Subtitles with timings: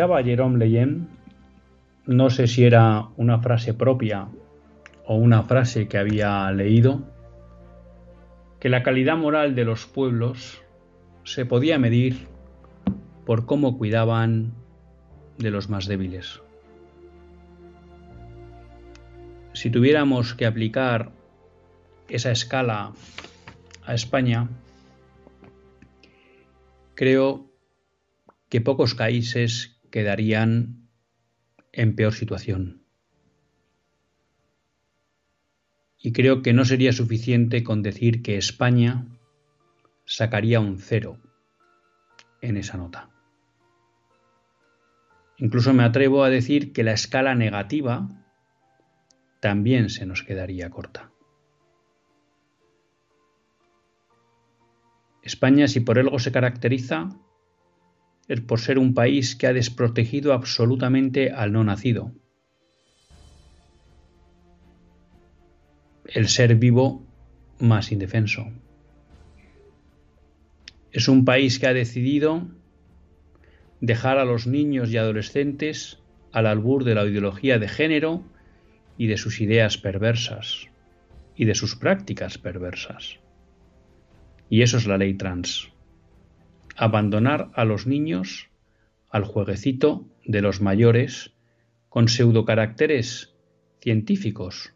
[0.00, 1.08] Citaba Jerome Leyen,
[2.06, 4.28] no sé si era una frase propia
[5.04, 7.02] o una frase que había leído,
[8.60, 10.62] que la calidad moral de los pueblos
[11.24, 12.28] se podía medir
[13.26, 14.54] por cómo cuidaban
[15.36, 16.40] de los más débiles.
[19.52, 21.12] Si tuviéramos que aplicar
[22.08, 22.94] esa escala
[23.84, 24.48] a España,
[26.94, 27.50] creo
[28.48, 30.88] que pocos países quedarían
[31.72, 32.82] en peor situación.
[35.98, 39.06] Y creo que no sería suficiente con decir que España
[40.06, 41.18] sacaría un cero
[42.40, 43.10] en esa nota.
[45.36, 48.08] Incluso me atrevo a decir que la escala negativa
[49.40, 51.10] también se nos quedaría corta.
[55.22, 57.10] España, si por algo se caracteriza,
[58.38, 62.12] por ser un país que ha desprotegido absolutamente al no nacido.
[66.04, 67.04] El ser vivo
[67.58, 68.46] más indefenso.
[70.92, 72.46] Es un país que ha decidido
[73.80, 75.98] dejar a los niños y adolescentes
[76.32, 78.24] al albur de la ideología de género
[78.96, 80.68] y de sus ideas perversas
[81.34, 83.18] y de sus prácticas perversas.
[84.48, 85.69] Y eso es la ley trans
[86.80, 88.48] abandonar a los niños
[89.10, 91.34] al jueguecito de los mayores
[91.90, 93.34] con pseudocaracteres
[93.82, 94.72] científicos.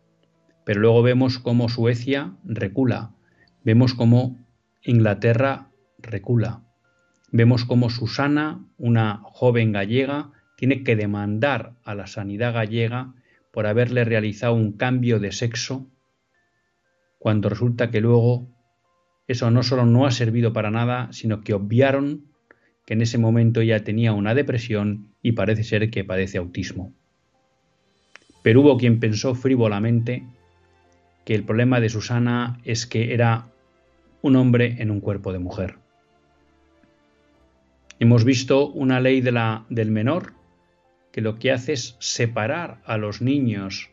[0.66, 3.15] Pero luego vemos cómo Suecia recula,
[3.62, 4.37] vemos cómo
[4.82, 6.62] Inglaterra recula,
[7.32, 13.15] vemos cómo Susana, una joven gallega, tiene que demandar a la sanidad gallega
[13.50, 15.91] por haberle realizado un cambio de sexo,
[17.19, 18.53] cuando resulta que luego
[19.27, 22.27] eso no solo no ha servido para nada, sino que obviaron
[22.85, 26.93] que en ese momento ya tenía una depresión y parece ser que padece autismo.
[28.43, 30.25] Pero hubo quien pensó frívolamente
[31.25, 33.49] que el problema de Susana es que era
[34.21, 35.77] un hombre en un cuerpo de mujer.
[37.99, 40.34] Hemos visto una ley de la, del menor
[41.13, 43.91] que lo que hace es separar a los niños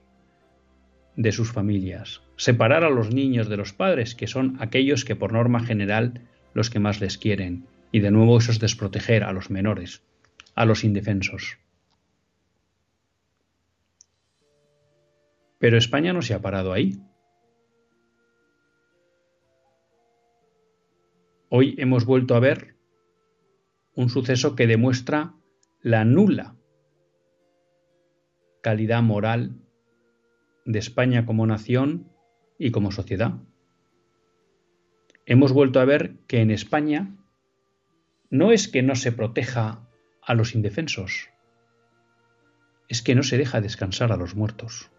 [1.15, 5.31] de sus familias, separar a los niños de los padres, que son aquellos que por
[5.31, 9.51] norma general los que más les quieren, y de nuevo eso es desproteger a los
[9.51, 10.01] menores,
[10.55, 11.59] a los indefensos.
[15.59, 16.99] Pero España no se ha parado ahí.
[21.49, 22.75] Hoy hemos vuelto a ver
[23.93, 25.35] un suceso que demuestra
[25.83, 26.55] la nula
[28.63, 29.59] calidad moral
[30.65, 32.10] de España como nación
[32.61, 33.39] y como sociedad.
[35.25, 37.15] Hemos vuelto a ver que en España
[38.29, 39.89] no es que no se proteja
[40.21, 41.29] a los indefensos,
[42.87, 44.91] es que no se deja descansar a los muertos.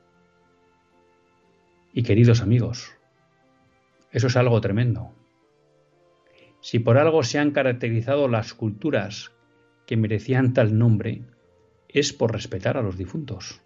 [1.93, 2.97] Y queridos amigos,
[4.11, 5.15] eso es algo tremendo.
[6.61, 9.31] Si por algo se han caracterizado las culturas
[9.87, 11.23] que merecían tal nombre,
[11.89, 13.61] es por respetar a los difuntos,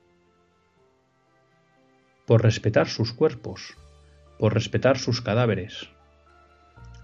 [2.27, 3.77] por respetar sus cuerpos,
[4.39, 5.89] por respetar sus cadáveres.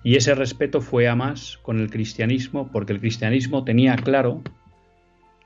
[0.05, 4.43] Y ese respeto fue a más con el cristianismo porque el cristianismo tenía claro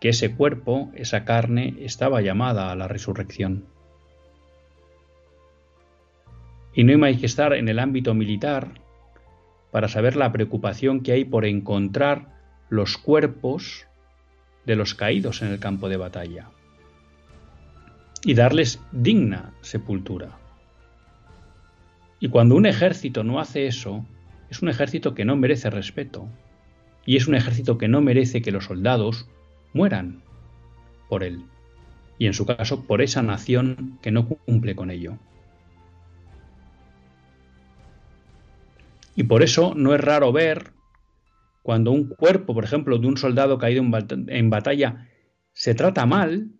[0.01, 3.67] que ese cuerpo, esa carne, estaba llamada a la resurrección.
[6.75, 8.81] Y no hay que estar en el ámbito militar
[9.71, 12.37] para saber la preocupación que hay por encontrar
[12.69, 13.87] los cuerpos
[14.67, 16.51] de los caídos en el campo de batalla
[18.25, 20.46] y darles digna sepultura.
[22.21, 24.05] Y cuando un ejército no hace eso,
[24.51, 26.29] es un ejército que no merece respeto
[27.05, 29.29] y es un ejército que no merece que los soldados
[29.73, 30.23] mueran
[31.09, 31.45] por él
[32.19, 35.19] y en su caso por esa nación que no cumple con ello.
[39.15, 40.73] Y por eso no es raro ver
[41.63, 43.83] cuando un cuerpo, por ejemplo, de un soldado caído
[44.29, 45.09] en batalla
[45.53, 46.51] se trata mal,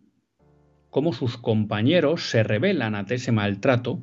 [0.91, 4.03] cómo sus compañeros se rebelan ante ese maltrato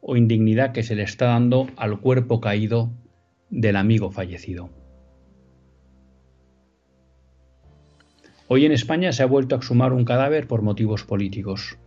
[0.00, 2.90] o indignidad que se le está dando al cuerpo caído
[3.50, 4.70] del amigo fallecido.
[8.48, 11.78] Hoy en España se ha vuelto a exhumar un cadáver por motivos políticos.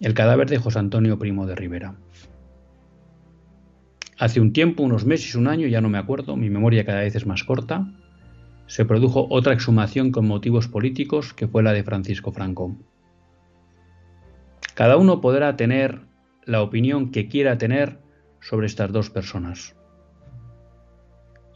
[0.00, 1.96] El cadáver de José Antonio Primo de Rivera.
[4.18, 7.14] Hace un tiempo, unos meses, un año, ya no me acuerdo, mi memoria cada vez
[7.16, 7.86] es más corta,
[8.66, 12.76] se produjo otra exhumación con motivos políticos que fue la de Francisco Franco.
[14.78, 16.02] Cada uno podrá tener
[16.44, 17.98] la opinión que quiera tener
[18.40, 19.74] sobre estas dos personas.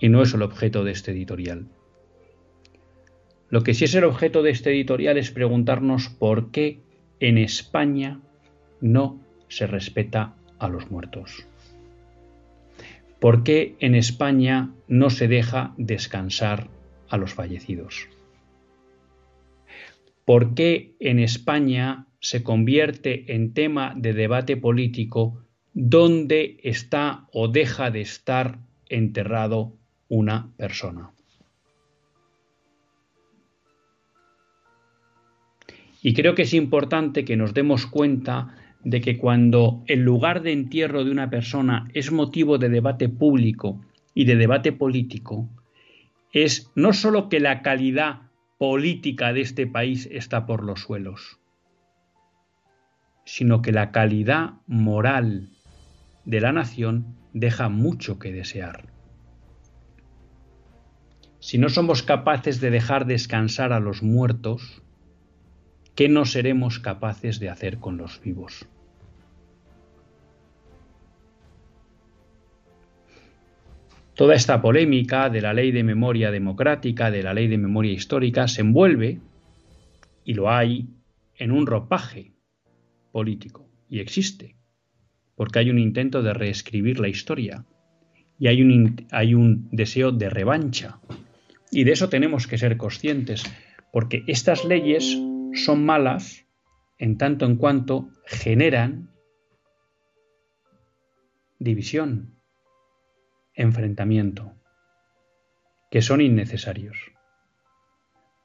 [0.00, 1.68] Y no es el objeto de este editorial.
[3.48, 6.80] Lo que sí es el objeto de este editorial es preguntarnos por qué
[7.20, 8.20] en España
[8.80, 11.46] no se respeta a los muertos.
[13.20, 16.70] ¿Por qué en España no se deja descansar
[17.08, 18.08] a los fallecidos?
[20.24, 25.42] ¿Por qué en España se convierte en tema de debate político
[25.74, 29.74] dónde está o deja de estar enterrado
[30.08, 31.10] una persona?
[36.00, 40.52] Y creo que es importante que nos demos cuenta de que cuando el lugar de
[40.52, 43.80] entierro de una persona es motivo de debate público
[44.14, 45.48] y de debate político,
[46.32, 51.40] es no sólo que la calidad política de este país está por los suelos,
[53.32, 55.48] sino que la calidad moral
[56.26, 58.90] de la nación deja mucho que desear.
[61.40, 64.82] Si no somos capaces de dejar descansar a los muertos,
[65.94, 68.66] ¿qué no seremos capaces de hacer con los vivos?
[74.12, 78.46] Toda esta polémica de la ley de memoria democrática, de la ley de memoria histórica,
[78.46, 79.20] se envuelve,
[80.22, 80.86] y lo hay,
[81.38, 82.31] en un ropaje
[83.12, 84.56] político, y existe,
[85.36, 87.64] porque hay un intento de reescribir la historia,
[88.38, 91.00] y hay un, hay un deseo de revancha,
[91.70, 93.44] y de eso tenemos que ser conscientes,
[93.92, 95.18] porque estas leyes
[95.54, 96.46] son malas
[96.98, 99.10] en tanto en cuanto generan
[101.58, 102.34] división,
[103.54, 104.54] enfrentamiento,
[105.90, 107.12] que son innecesarios,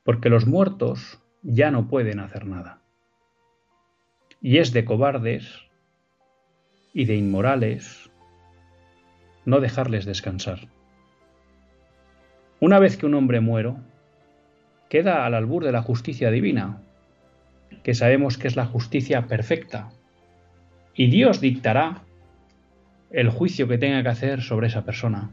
[0.04, 2.82] porque los muertos ya no pueden hacer nada.
[4.42, 5.68] Y es de cobardes
[6.94, 8.10] y de inmorales
[9.46, 10.68] no dejarles descansar.
[12.60, 13.78] Una vez que un hombre muero,
[14.90, 16.82] queda al albur de la justicia divina,
[17.84, 19.90] que sabemos que es la justicia perfecta,
[20.94, 22.04] y Dios dictará
[23.12, 25.32] el juicio que tenga que hacer sobre esa persona.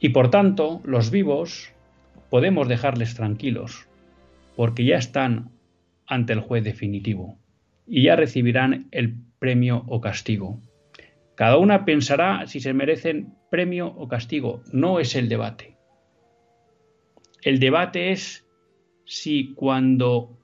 [0.00, 1.72] Y por tanto, los vivos
[2.30, 3.88] podemos dejarles tranquilos,
[4.56, 5.50] porque ya están
[6.06, 7.38] ante el juez definitivo
[7.94, 10.62] y ya recibirán el premio o castigo.
[11.34, 15.76] Cada una pensará si se merecen premio o castigo, no es el debate.
[17.42, 18.48] El debate es
[19.04, 20.38] si cuando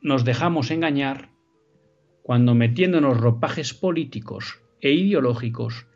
[0.00, 1.28] nos dejamos engañar,
[2.22, 5.86] cuando metiéndonos ropajes políticos e ideológicos,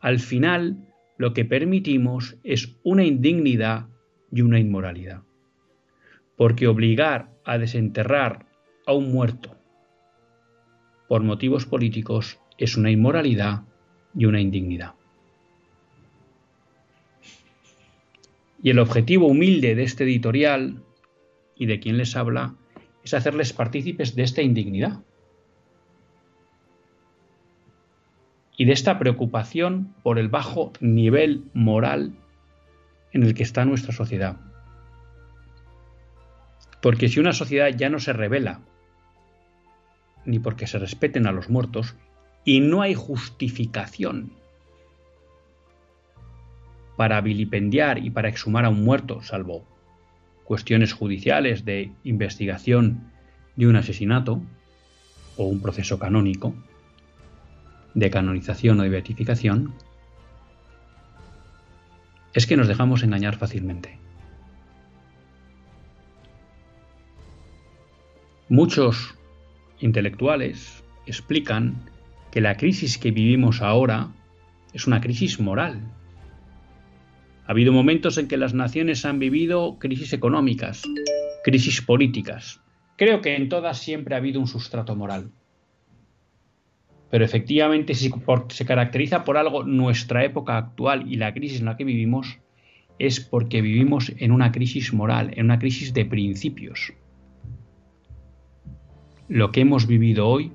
[0.00, 3.86] al final lo que permitimos es una indignidad
[4.32, 5.22] y una inmoralidad.
[6.36, 8.46] Porque obligar a desenterrar
[8.88, 9.61] a un muerto
[11.12, 13.64] por motivos políticos es una inmoralidad
[14.14, 14.94] y una indignidad.
[18.62, 20.82] Y el objetivo humilde de este editorial
[21.54, 22.54] y de quien les habla
[23.04, 25.00] es hacerles partícipes de esta indignidad,
[28.56, 32.14] y de esta preocupación por el bajo nivel moral
[33.12, 34.38] en el que está nuestra sociedad.
[36.80, 38.62] Porque si una sociedad ya no se revela,
[40.24, 41.94] ni porque se respeten a los muertos,
[42.44, 44.32] y no hay justificación
[46.96, 49.64] para vilipendiar y para exhumar a un muerto, salvo
[50.44, 53.10] cuestiones judiciales de investigación
[53.56, 54.42] de un asesinato
[55.36, 56.54] o un proceso canónico,
[57.94, 59.74] de canonización o de beatificación,
[62.34, 63.98] es que nos dejamos engañar fácilmente.
[68.48, 69.14] Muchos
[69.82, 71.90] intelectuales explican
[72.30, 74.08] que la crisis que vivimos ahora
[74.72, 75.80] es una crisis moral.
[77.46, 80.82] Ha habido momentos en que las naciones han vivido crisis económicas,
[81.44, 82.60] crisis políticas.
[82.96, 85.30] Creo que en todas siempre ha habido un sustrato moral.
[87.10, 88.10] Pero efectivamente, si
[88.48, 92.38] se caracteriza por algo nuestra época actual y la crisis en la que vivimos,
[92.98, 96.94] es porque vivimos en una crisis moral, en una crisis de principios.
[99.34, 100.52] Lo que hemos vivido hoy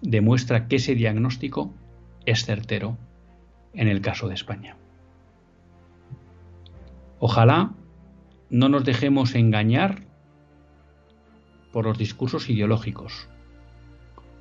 [0.00, 1.74] demuestra que ese diagnóstico
[2.24, 2.96] es certero
[3.74, 4.78] en el caso de España.
[7.18, 7.74] Ojalá
[8.48, 10.06] no nos dejemos engañar
[11.74, 13.28] por los discursos ideológicos.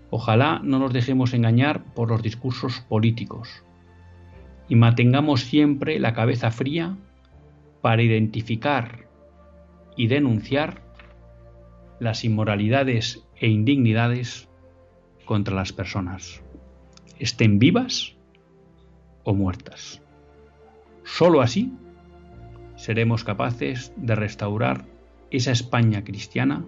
[0.10, 3.62] Ojalá no nos dejemos engañar por los discursos políticos
[4.70, 6.96] y mantengamos siempre la cabeza fría
[7.82, 9.10] para identificar
[9.98, 10.85] y denunciar
[12.00, 14.48] las inmoralidades e indignidades
[15.26, 16.42] contra las personas,
[17.20, 18.16] estén vivas
[19.24, 20.02] o muertas.
[21.04, 21.74] Solo así
[22.76, 24.86] seremos capaces de restaurar
[25.32, 26.66] esa España cristiana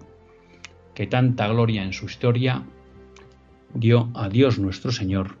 [0.94, 2.64] que tanta gloria en su historia
[3.74, 5.38] dio a Dios nuestro Señor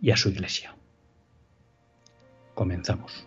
[0.00, 0.74] y a su Iglesia.
[2.54, 3.26] Comenzamos.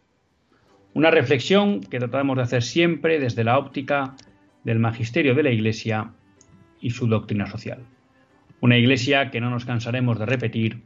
[0.93, 4.15] una reflexión que tratamos de hacer siempre desde la óptica
[4.63, 6.11] del magisterio de la Iglesia
[6.79, 7.85] y su doctrina social.
[8.59, 10.83] Una Iglesia que no nos cansaremos de repetir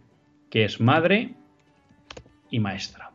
[0.50, 1.34] que es madre
[2.50, 3.12] y maestra.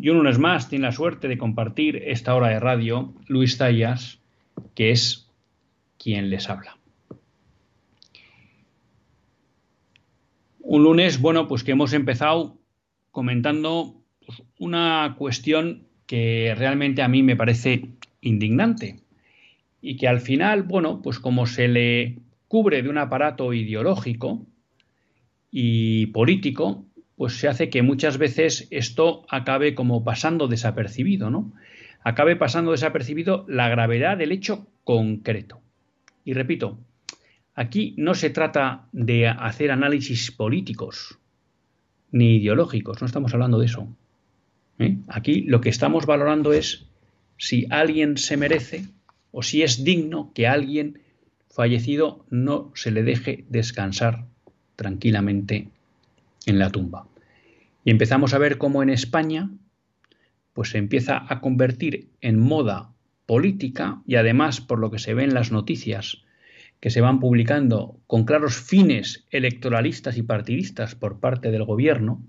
[0.00, 4.20] Y un lunes más tiene la suerte de compartir esta hora de radio Luis Zayas,
[4.74, 5.30] que es
[5.98, 6.78] quien les habla.
[10.60, 12.56] Un lunes, bueno, pues que hemos empezado
[13.10, 14.01] comentando
[14.58, 17.88] una cuestión que realmente a mí me parece
[18.20, 19.00] indignante
[19.80, 24.46] y que al final, bueno, pues como se le cubre de un aparato ideológico
[25.50, 26.86] y político,
[27.16, 31.52] pues se hace que muchas veces esto acabe como pasando desapercibido, ¿no?
[32.04, 35.60] Acabe pasando desapercibido la gravedad del hecho concreto.
[36.24, 36.78] Y repito,
[37.54, 41.18] aquí no se trata de hacer análisis políticos
[42.10, 43.88] ni ideológicos, no estamos hablando de eso.
[44.78, 44.98] ¿Eh?
[45.08, 46.86] Aquí lo que estamos valorando es
[47.36, 48.84] si alguien se merece
[49.30, 51.00] o si es digno que alguien
[51.50, 54.26] fallecido no se le deje descansar
[54.76, 55.68] tranquilamente
[56.46, 57.06] en la tumba.
[57.84, 59.50] Y empezamos a ver cómo en España
[60.52, 62.92] pues se empieza a convertir en moda
[63.26, 66.22] política y además por lo que se ve en las noticias
[66.80, 72.22] que se van publicando con claros fines electoralistas y partidistas por parte del gobierno,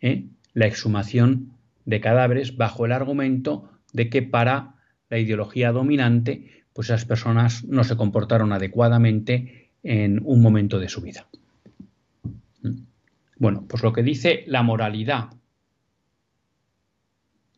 [0.00, 0.24] ¿eh?
[0.54, 1.52] La exhumación
[1.84, 4.74] de cadáveres bajo el argumento de que para
[5.08, 11.00] la ideología dominante, pues esas personas no se comportaron adecuadamente en un momento de su
[11.00, 11.26] vida.
[13.36, 15.30] Bueno, pues lo que dice la moralidad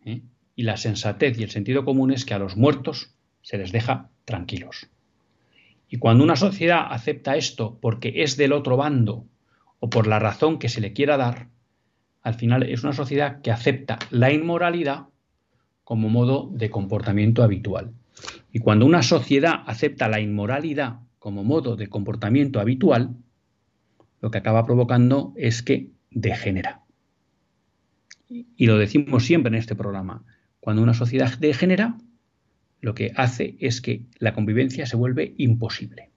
[0.04, 0.22] ¿eh?
[0.54, 4.10] y la sensatez y el sentido común es que a los muertos se les deja
[4.24, 4.88] tranquilos.
[5.88, 9.26] Y cuando una sociedad acepta esto porque es del otro bando
[9.80, 11.48] o por la razón que se le quiera dar,
[12.22, 15.08] al final es una sociedad que acepta la inmoralidad
[15.84, 17.92] como modo de comportamiento habitual.
[18.52, 23.16] Y cuando una sociedad acepta la inmoralidad como modo de comportamiento habitual,
[24.20, 26.82] lo que acaba provocando es que degenera.
[28.28, 30.24] Y lo decimos siempre en este programa.
[30.60, 31.98] Cuando una sociedad degenera,
[32.80, 36.10] lo que hace es que la convivencia se vuelve imposible.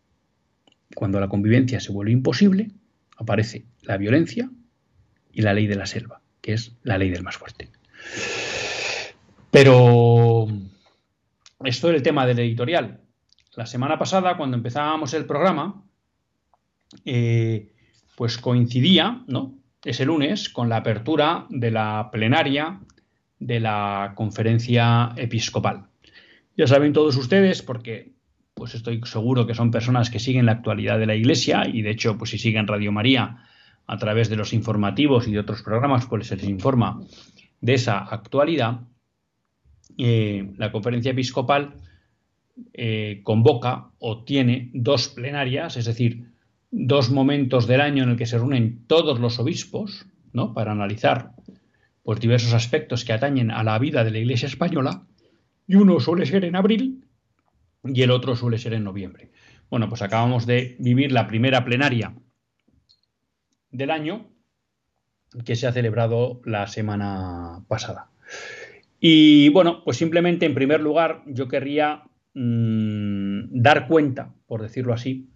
[0.96, 2.72] Cuando la convivencia se vuelve imposible,
[3.18, 4.50] aparece la violencia
[5.36, 7.70] y la ley de la selva, que es la ley del más fuerte.
[9.52, 10.48] Pero
[11.64, 13.02] esto es el tema del editorial.
[13.56, 15.84] La semana pasada, cuando empezábamos el programa,
[17.04, 17.74] eh,
[18.16, 19.60] pues coincidía, ¿no?
[19.84, 22.80] Ese lunes con la apertura de la plenaria
[23.40, 25.86] de la conferencia episcopal.
[26.58, 28.14] Ya saben todos ustedes, porque
[28.54, 31.92] pues estoy seguro que son personas que siguen la actualidad de la Iglesia y de
[31.92, 33.46] hecho, pues si siguen Radio María
[33.88, 37.02] a través de los informativos y de otros programas, pues se les informa
[37.62, 38.82] de esa actualidad.
[39.98, 41.76] Eh, la conferencia episcopal
[42.74, 46.32] eh, convoca o tiene dos plenarias, es decir,
[46.72, 50.54] dos momentos del año en el que se reúnen todos los obispos, ¿no?
[50.54, 51.32] Para analizar
[52.04, 55.06] pues, diversos aspectos que atañen a la vida de la Iglesia española,
[55.68, 57.06] y uno suele ser en abril
[57.84, 59.32] y el otro suele ser en noviembre.
[59.70, 62.14] Bueno, pues acabamos de vivir la primera plenaria
[63.78, 64.28] del año
[65.44, 68.10] que se ha celebrado la semana pasada.
[69.00, 72.04] Y bueno, pues simplemente en primer lugar yo querría
[72.34, 75.30] mm, dar cuenta, por decirlo así,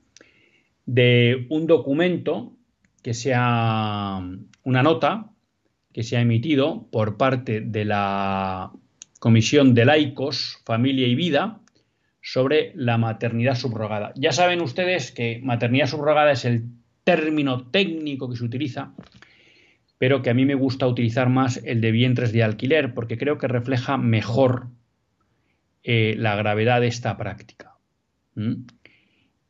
[0.85, 2.55] de un documento
[3.03, 4.21] que sea
[4.63, 5.31] una nota
[5.93, 8.71] que se ha emitido por parte de la
[9.19, 11.59] Comisión de Laicos, Familia y Vida
[12.21, 14.13] sobre la maternidad subrogada.
[14.15, 16.63] Ya saben ustedes que maternidad subrogada es el
[17.09, 18.93] término técnico que se utiliza,
[19.97, 23.39] pero que a mí me gusta utilizar más el de vientres de alquiler, porque creo
[23.39, 24.67] que refleja mejor
[25.81, 27.77] eh, la gravedad de esta práctica.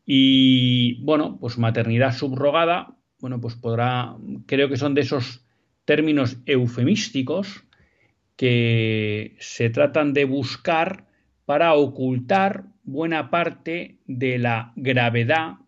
[0.05, 5.45] Y bueno, pues maternidad subrogada, bueno, pues podrá, creo que son de esos
[5.83, 7.65] términos eufemísticos
[8.37, 11.07] que se tratan de buscar
[11.45, 15.58] para ocultar buena parte de la gravedad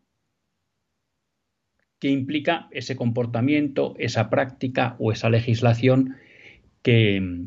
[2.02, 6.18] que implica ese comportamiento, esa práctica o esa legislación
[6.82, 7.46] que,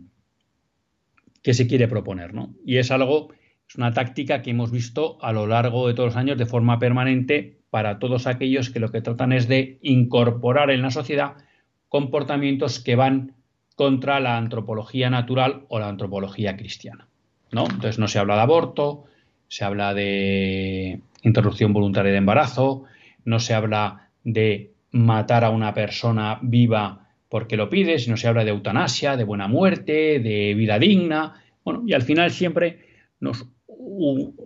[1.43, 2.33] que se quiere proponer.
[2.35, 2.55] ¿no?
[2.65, 3.31] Y es algo,
[3.69, 6.79] es una táctica que hemos visto a lo largo de todos los años de forma
[6.79, 11.33] permanente para todos aquellos que lo que tratan es de incorporar en la sociedad
[11.89, 13.35] comportamientos que van
[13.75, 17.09] contra la antropología natural o la antropología cristiana.
[17.51, 17.65] ¿no?
[17.65, 19.03] Entonces no se habla de aborto,
[19.49, 22.85] se habla de interrupción voluntaria de embarazo,
[23.25, 28.45] no se habla de matar a una persona viva porque lo pide, sino se habla
[28.45, 31.43] de eutanasia, de buena muerte, de vida digna.
[31.65, 32.87] Bueno, y al final siempre
[33.21, 33.49] nos,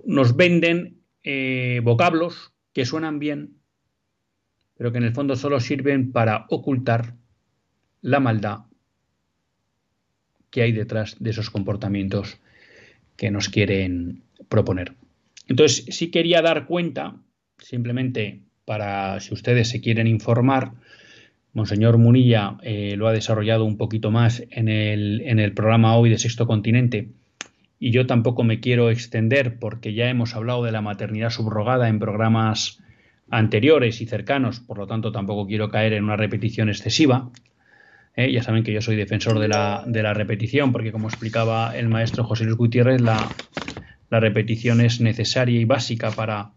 [0.06, 3.58] nos venden eh, vocablos que suenan bien,
[4.76, 7.14] pero que en el fondo solo sirven para ocultar
[8.00, 8.60] la maldad
[10.50, 12.38] que hay detrás de esos comportamientos
[13.16, 14.94] que nos quieren proponer.
[15.46, 17.20] Entonces, sí quería dar cuenta,
[17.58, 20.72] simplemente para si ustedes se quieren informar,
[21.54, 26.46] Monseñor Munilla eh, lo ha desarrollado un poquito más en el, programa hoy de Sexto
[26.46, 27.08] Continente,
[27.80, 31.98] y yo tampoco me quiero extender porque ya hemos hablado de la maternidad subrogada en
[31.98, 32.80] programas
[33.30, 37.30] anteriores y cercanos, por lo tanto tampoco quiero caer en una repetición excesiva.
[38.16, 38.30] ¿eh?
[38.30, 42.44] ya saben que yo soy defensor de la, repetición, porque como explicaba el maestro José
[42.44, 43.30] Luis Gutiérrez, la
[44.10, 46.50] repetición es necesaria y básica para,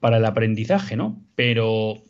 [0.00, 1.22] para el aprendizaje, ¿no?
[1.34, 2.02] Pero,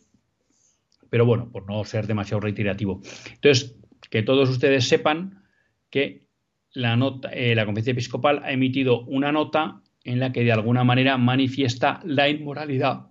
[1.09, 3.01] pero bueno, por no ser demasiado reiterativo.
[3.33, 3.75] Entonces,
[4.09, 5.43] que todos ustedes sepan
[5.89, 6.27] que
[6.73, 10.83] la, nota, eh, la conferencia episcopal ha emitido una nota en la que de alguna
[10.83, 13.07] manera manifiesta la inmoralidad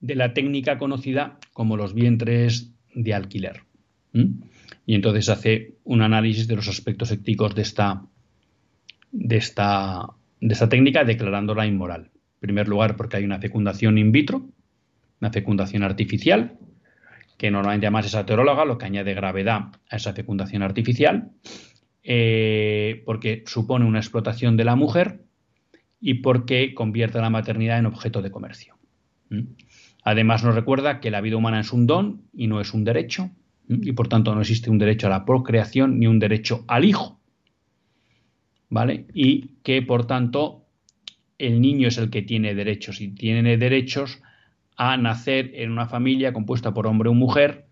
[0.00, 3.62] de la técnica conocida como los vientres de alquiler.
[4.86, 8.06] Y entonces hace un análisis de los aspectos éticos de esta,
[9.10, 10.06] de esta,
[10.40, 12.10] de esta técnica declarándola inmoral.
[12.46, 14.46] Primer lugar, porque hay una fecundación in vitro,
[15.20, 16.56] una fecundación artificial,
[17.36, 21.32] que normalmente además es ateróloga, lo que añade gravedad a esa fecundación artificial,
[22.04, 25.24] eh, porque supone una explotación de la mujer
[26.00, 28.76] y porque convierte la maternidad en objeto de comercio.
[30.04, 33.32] Además nos recuerda que la vida humana es un don y no es un derecho,
[33.68, 37.18] y por tanto no existe un derecho a la procreación ni un derecho al hijo.
[38.68, 39.06] ¿Vale?
[39.14, 40.65] Y que por tanto
[41.38, 44.22] el niño es el que tiene derechos y tiene derechos
[44.76, 47.66] a nacer en una familia compuesta por hombre o mujer,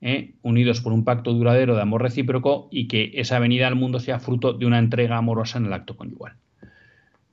[0.00, 0.34] ¿eh?
[0.42, 4.20] unidos por un pacto duradero de amor recíproco y que esa venida al mundo sea
[4.20, 6.34] fruto de una entrega amorosa en el acto conyugal.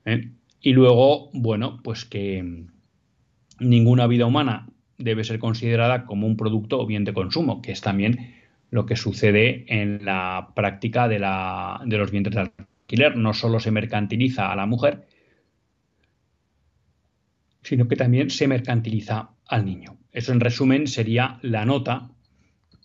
[0.05, 0.31] ¿eh?
[0.62, 2.67] Y luego, bueno, pues que,
[3.62, 7.81] ninguna vida humana debe ser considerada como un producto o bien de consumo, que es
[7.81, 8.36] también
[8.69, 13.17] lo que sucede en la práctica de, la, de los vientres de alquiler.
[13.17, 15.05] No solo se mercantiliza a la mujer,
[17.62, 19.97] sino que también se mercantiliza al niño.
[20.12, 22.12] Eso en resumen sería la nota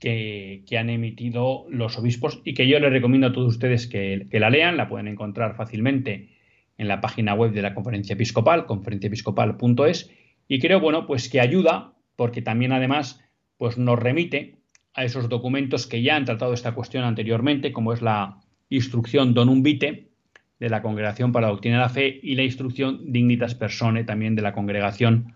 [0.01, 4.41] que, han emitido los obispos y que yo les recomiendo a todos ustedes que, que,
[4.41, 6.31] la lean, la pueden encontrar fácilmente
[6.79, 10.11] en la página web de la conferencia episcopal, conferenciaepiscopal.es,
[10.49, 13.21] y creo, bueno, pues que ayuda, porque también además,
[13.57, 14.59] pues nos remite
[14.95, 19.62] a esos documentos que ya han tratado esta cuestión anteriormente, como es la instrucción Donum
[19.62, 20.11] Vitae
[20.59, 24.35] de la Congregación para la Doctrina de la Fe y la instrucción Dignitas Persone también
[24.35, 25.35] de la Congregación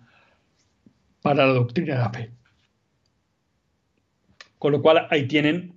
[1.23, 2.31] para la Doctrina de la Fe.
[4.59, 5.75] Con lo cual ahí tienen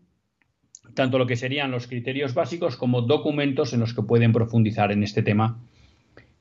[0.93, 5.03] tanto lo que serían los criterios básicos como documentos en los que pueden profundizar en
[5.03, 5.59] este tema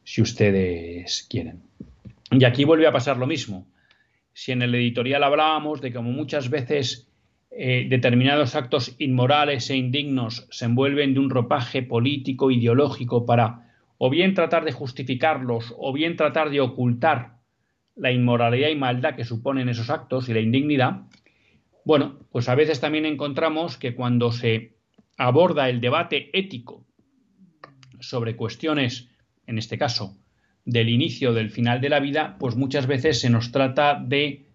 [0.04, 1.62] si ustedes quieren.
[2.30, 3.66] Y aquí vuelve a pasar lo mismo.
[4.32, 7.11] Si en el editorial hablábamos de cómo muchas veces
[7.54, 14.10] eh, determinados actos inmorales e indignos se envuelven de un ropaje político, ideológico, para o
[14.10, 17.36] bien tratar de justificarlos o bien tratar de ocultar
[17.94, 21.02] la inmoralidad y maldad que suponen esos actos y la indignidad,
[21.84, 24.76] bueno, pues a veces también encontramos que cuando se
[25.18, 26.84] aborda el debate ético
[28.00, 29.10] sobre cuestiones,
[29.46, 30.16] en este caso,
[30.64, 34.51] del inicio del final de la vida, pues muchas veces se nos trata de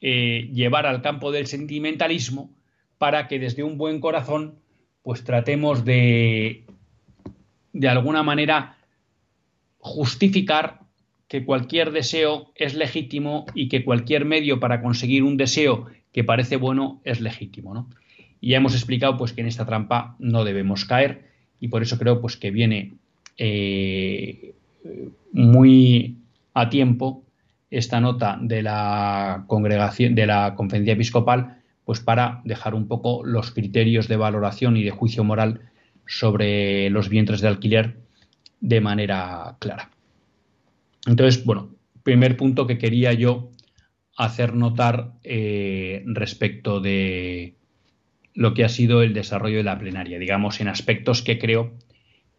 [0.00, 2.50] eh, llevar al campo del sentimentalismo
[2.98, 4.58] para que desde un buen corazón
[5.02, 6.64] pues tratemos de
[7.72, 8.76] de alguna manera
[9.78, 10.80] justificar
[11.28, 16.56] que cualquier deseo es legítimo y que cualquier medio para conseguir un deseo que parece
[16.56, 17.88] bueno es legítimo, ¿no?
[18.40, 21.28] Y ya hemos explicado pues que en esta trampa no debemos caer
[21.60, 22.94] y por eso creo pues que viene
[23.36, 24.54] eh,
[25.32, 26.16] muy
[26.54, 27.22] a tiempo
[27.70, 33.50] esta nota de la congregación de la conferencia episcopal pues para dejar un poco los
[33.50, 35.62] criterios de valoración y de juicio moral
[36.06, 37.96] sobre los vientres de alquiler
[38.60, 39.90] de manera clara.
[41.06, 41.70] Entonces, bueno,
[42.02, 43.50] primer punto que quería yo
[44.16, 47.54] hacer notar eh, respecto de
[48.34, 51.72] lo que ha sido el desarrollo de la plenaria, digamos, en aspectos que creo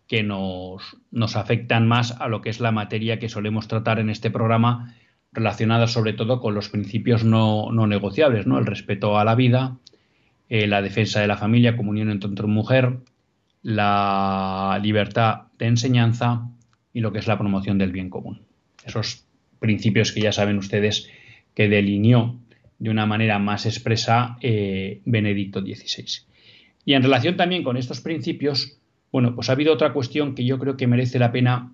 [0.07, 4.09] que nos, nos afectan más a lo que es la materia que solemos tratar en
[4.09, 4.95] este programa
[5.31, 8.57] relacionada sobre todo con los principios no, negociables, ¿no?
[8.57, 9.77] El respeto a la vida,
[10.49, 12.99] eh, la defensa de la familia, comunión entre hombre y mujer,
[13.61, 16.49] la libertad de enseñanza
[16.93, 18.41] y lo que es la promoción del bien común.
[18.83, 19.25] Esos
[19.59, 21.09] principios que ya saben ustedes
[21.53, 22.39] que delineó
[22.79, 26.25] de una manera más expresa eh, Benedicto XVI.
[26.85, 28.79] Y en relación también con estos principios,
[29.11, 31.73] bueno, pues ha habido otra cuestión que yo creo que merece la pena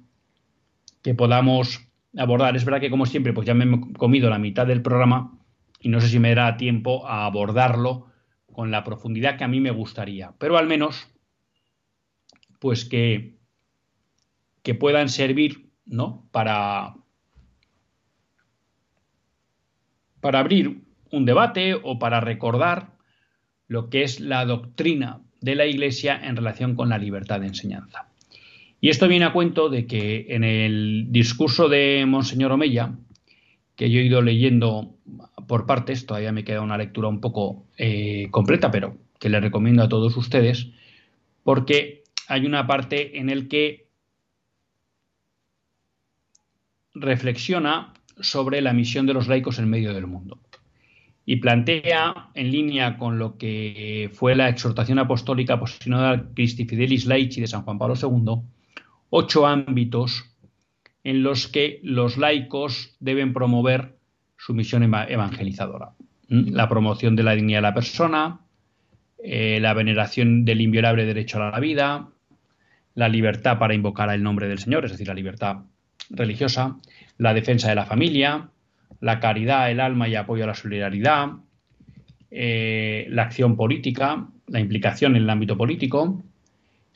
[1.03, 2.55] que podamos abordar.
[2.55, 5.37] Es verdad que, como siempre, pues ya me he comido la mitad del programa
[5.79, 8.07] y no sé si me dará tiempo a abordarlo
[8.51, 10.33] con la profundidad que a mí me gustaría.
[10.39, 11.07] Pero al menos,
[12.59, 13.37] pues que,
[14.63, 16.27] que puedan servir, ¿no?
[16.31, 16.95] Para,
[20.21, 22.95] para abrir un debate o para recordar
[23.67, 28.09] lo que es la doctrina de la Iglesia en relación con la libertad de enseñanza.
[28.81, 32.95] Y esto viene a cuento de que en el discurso de Monseñor Omeya,
[33.75, 34.95] que yo he ido leyendo
[35.47, 39.83] por partes, todavía me queda una lectura un poco eh, completa, pero que le recomiendo
[39.83, 40.67] a todos ustedes,
[41.43, 43.87] porque hay una parte en el que
[46.93, 50.39] reflexiona sobre la misión de los laicos en medio del mundo.
[51.25, 57.41] Y plantea, en línea con lo que fue la exhortación apostólica posicionada Christi Fidelis Laici
[57.41, 58.43] de San Juan Pablo II,
[59.09, 60.35] ocho ámbitos
[61.03, 63.97] en los que los laicos deben promover
[64.37, 65.91] su misión evangelizadora.
[66.29, 66.53] ¿Mm?
[66.53, 68.39] La promoción de la dignidad de la persona,
[69.23, 72.09] eh, la veneración del inviolable derecho a la vida,
[72.95, 75.57] la libertad para invocar el nombre del Señor, es decir, la libertad
[76.09, 76.77] religiosa,
[77.17, 78.49] la defensa de la familia,
[79.01, 81.33] la caridad, el alma y apoyo a la solidaridad,
[82.31, 86.23] eh, la acción política, la implicación en el ámbito político,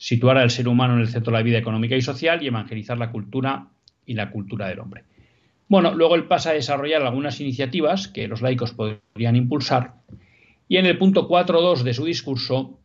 [0.00, 2.96] situar al ser humano en el centro de la vida económica y social y evangelizar
[2.96, 3.66] la cultura
[4.06, 5.04] y la cultura del hombre.
[5.68, 9.96] Bueno, luego él pasa a desarrollar algunas iniciativas que los laicos podrían impulsar
[10.68, 12.80] y en el punto 4.2 de su discurso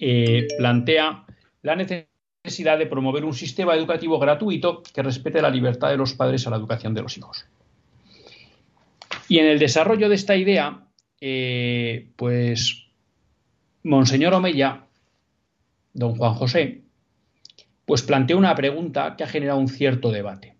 [0.00, 1.26] eh, plantea
[1.62, 6.44] la necesidad de promover un sistema educativo gratuito que respete la libertad de los padres
[6.44, 7.46] a la educación de los hijos.
[9.28, 10.88] Y en el desarrollo de esta idea,
[11.20, 12.88] eh, pues
[13.84, 14.86] Monseñor Omeya
[15.92, 16.82] don Juan José,
[17.84, 20.54] pues planteó una pregunta que ha generado un cierto debate.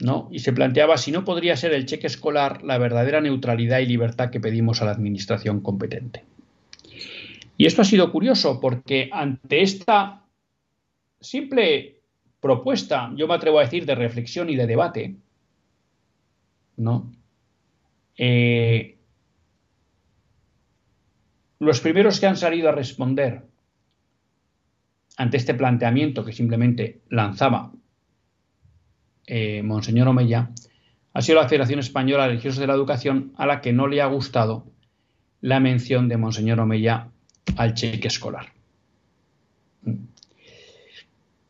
[0.00, 0.28] ¿no?
[0.30, 4.30] Y se planteaba si no podría ser el cheque escolar la verdadera neutralidad y libertad
[4.30, 6.24] que pedimos a la administración competente.
[7.56, 10.24] Y esto ha sido curioso porque ante esta
[11.20, 12.00] simple
[12.40, 15.16] propuesta, yo me atrevo a decir, de reflexión y de debate,
[16.76, 17.12] ¿no?
[18.18, 18.98] Eh,
[21.60, 23.42] los primeros que han salido a responder
[25.16, 27.72] ante este planteamiento que simplemente lanzaba
[29.26, 30.50] eh, Monseñor Omeya
[31.12, 34.02] ha sido la Federación Española de Religiosos de la Educación, a la que no le
[34.02, 34.66] ha gustado
[35.40, 37.08] la mención de Monseñor Omeya
[37.56, 38.52] al cheque escolar.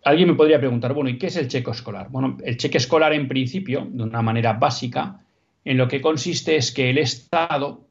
[0.05, 2.09] Alguien me podría preguntar, bueno, ¿y qué es el cheque escolar?
[2.11, 5.20] Bueno, el cheque escolar en principio, de una manera básica,
[5.64, 7.88] en lo que consiste es que el Estado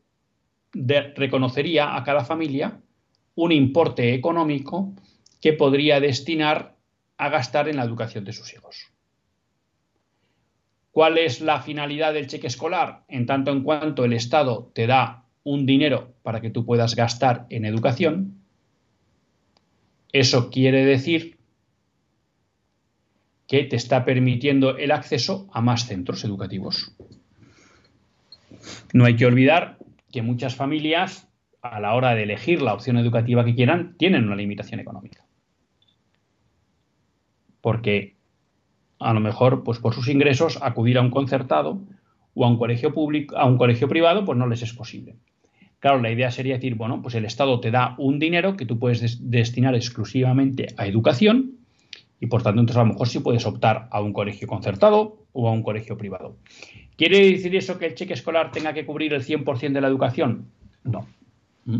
[0.73, 2.79] reconocería a cada familia
[3.35, 4.93] un importe económico
[5.43, 6.77] que podría destinar
[7.17, 8.93] a gastar en la educación de sus hijos.
[10.91, 13.03] ¿Cuál es la finalidad del cheque escolar?
[13.09, 17.45] En tanto en cuanto el Estado te da un dinero para que tú puedas gastar
[17.49, 18.41] en educación,
[20.13, 21.37] eso quiere decir
[23.45, 26.95] que te está permitiendo el acceso a más centros educativos.
[28.93, 29.77] No hay que olvidar
[30.09, 31.27] que muchas familias,
[31.61, 35.22] a la hora de elegir la opción educativa que quieran, tienen una limitación económica.
[37.63, 38.17] Porque
[38.99, 41.79] a lo mejor, pues por sus ingresos, acudir a un concertado
[42.33, 45.15] o a un colegio público, a un colegio privado, pues no les es posible.
[45.79, 48.79] Claro, la idea sería decir, bueno, pues el Estado te da un dinero que tú
[48.79, 51.51] puedes destinar exclusivamente a educación
[52.19, 55.47] y por tanto, entonces a lo mejor sí puedes optar a un colegio concertado o
[55.47, 56.37] a un colegio privado.
[56.97, 60.49] ¿Quiere decir eso que el cheque escolar tenga que cubrir el 100% de la educación?
[60.83, 61.07] No.
[61.65, 61.79] ¿Mm?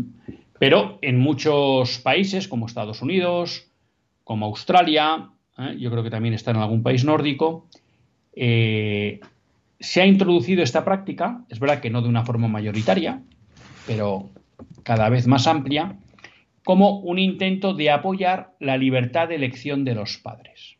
[0.58, 3.70] Pero en muchos países, como Estados Unidos,
[4.22, 5.76] como Australia, ¿eh?
[5.78, 7.68] yo creo que también está en algún país nórdico,
[8.34, 9.20] eh,
[9.78, 13.22] se ha introducido esta práctica, es verdad que no de una forma mayoritaria,
[13.86, 14.30] pero
[14.82, 15.96] cada vez más amplia,
[16.64, 20.76] como un intento de apoyar la libertad de elección de los padres.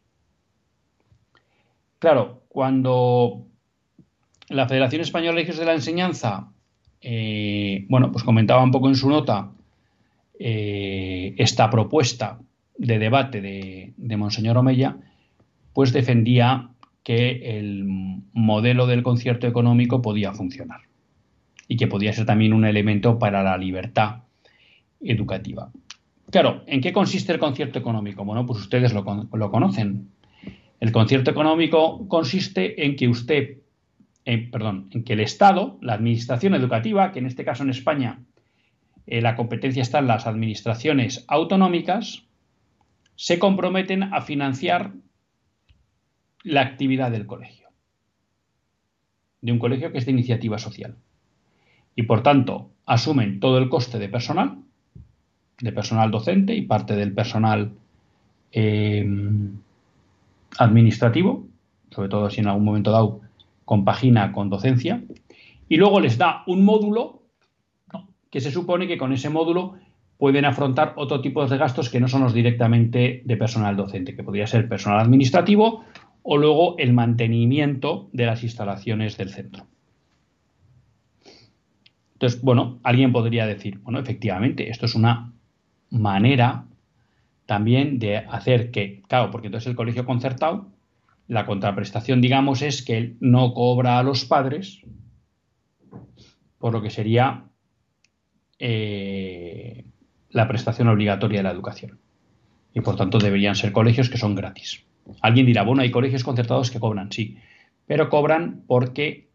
[1.98, 3.46] Claro, cuando
[4.48, 6.50] la Federación Española de de la Enseñanza,
[7.00, 9.50] eh, bueno, pues comentaba un poco en su nota
[10.36, 12.40] esta propuesta
[12.76, 14.96] de debate de, Monseñor Omeya,
[15.72, 16.70] pues defendía
[17.02, 17.84] que el
[18.32, 20.82] modelo del concierto económico podía funcionar
[21.68, 24.22] y que podía ser también un elemento para la libertad
[25.00, 25.70] educativa.
[26.30, 28.24] Claro, ¿en qué consiste el concierto económico?
[28.24, 30.08] Bueno, pues ustedes lo, conocen.
[30.80, 33.58] El concierto económico consiste en que usted,
[34.50, 38.20] perdón, en que el Estado, la administración educativa, que en este caso en España
[39.06, 42.24] eh, la competencia está en las administraciones autonómicas,
[43.16, 44.92] se comprometen a financiar
[46.42, 47.68] la actividad del colegio,
[49.40, 50.96] de un colegio que es de iniciativa social.
[51.96, 54.64] Y por tanto, asumen todo el coste de personal
[55.60, 57.72] de personal docente y parte del personal
[58.52, 59.06] eh,
[60.58, 61.46] administrativo,
[61.90, 63.20] sobre todo si en algún momento dado
[63.64, 65.02] compagina con docencia,
[65.68, 67.22] y luego les da un módulo
[68.30, 69.76] que se supone que con ese módulo
[70.18, 74.22] pueden afrontar otro tipo de gastos que no son los directamente de personal docente, que
[74.22, 75.84] podría ser personal administrativo
[76.22, 79.66] o luego el mantenimiento de las instalaciones del centro.
[82.14, 85.32] Entonces, bueno, alguien podría decir, bueno, efectivamente, esto es una
[85.90, 86.64] manera
[87.46, 90.70] también de hacer que, claro, porque entonces el colegio concertado,
[91.28, 94.80] la contraprestación, digamos, es que él no cobra a los padres,
[96.58, 97.44] por lo que sería
[98.58, 99.84] eh,
[100.34, 101.98] la prestación obligatoria de la educación.
[102.74, 104.84] Y por tanto deberían ser colegios que son gratis.
[105.22, 107.38] Alguien dirá, bueno, hay colegios concertados que cobran, sí,
[107.86, 109.30] pero cobran porque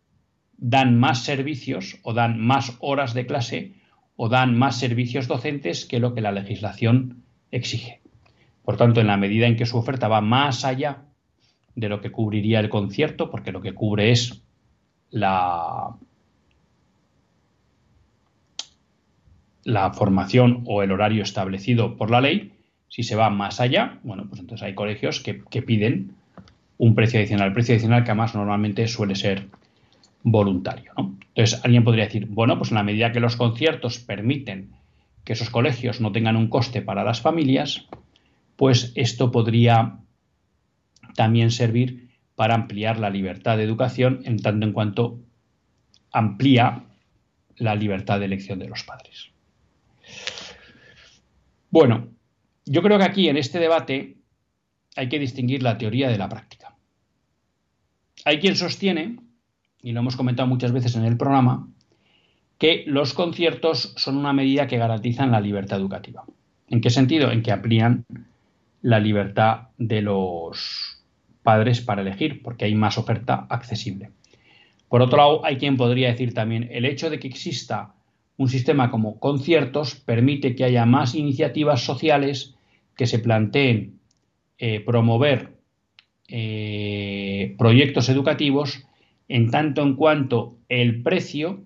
[0.58, 3.76] dan más servicios o dan más horas de clase
[4.18, 8.02] o dan más servicios docentes que lo que la legislación exige.
[8.64, 11.06] Por tanto, en la medida en que su oferta va más allá
[11.76, 14.44] de lo que cubriría el concierto, porque lo que cubre es
[15.12, 15.96] la,
[19.64, 22.54] la formación o el horario establecido por la ley,
[22.88, 26.16] si se va más allá, bueno, pues entonces hay colegios que, piden
[26.78, 27.48] un precio adicional.
[27.48, 29.48] El precio adicional que además normalmente suele ser
[30.24, 30.92] voluntario.
[30.98, 31.18] ¿no?
[31.28, 34.72] Entonces, alguien podría decir, bueno, pues en la medida que los conciertos permiten
[35.24, 37.88] que esos colegios no tengan un coste para las familias,
[38.56, 40.00] pues esto podría
[41.16, 45.20] también servir para ampliar la libertad de educación en tanto en cuanto
[46.12, 46.86] amplía
[47.58, 49.32] la libertad de elección de los padres.
[51.72, 52.08] Bueno,
[52.66, 54.18] yo creo que aquí en este debate
[54.96, 56.76] hay que distinguir la teoría de la práctica.
[58.26, 59.18] hay quien sostiene,
[59.82, 61.70] y lo hemos comentado muchas veces en el programa,
[62.58, 66.26] que los conciertos son una medida que garantizan la libertad educativa.
[66.68, 67.32] ¿En qué sentido?
[67.32, 68.06] En que amplían
[68.82, 71.02] la libertad de los
[71.44, 74.12] padres para elegir, porque hay más oferta accesible.
[74.90, 77.96] Por otro lado, hay quien podría decir también, el hecho de que exista
[78.40, 82.56] un sistema como conciertos permite que haya más iniciativas sociales
[82.96, 84.00] que se planteen
[84.58, 85.58] eh, promover
[86.30, 88.86] eh, proyectos educativos
[89.28, 91.66] en tanto en cuanto el precio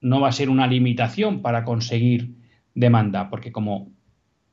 [0.00, 2.34] no va a ser una limitación para conseguir
[2.74, 3.92] demanda, porque como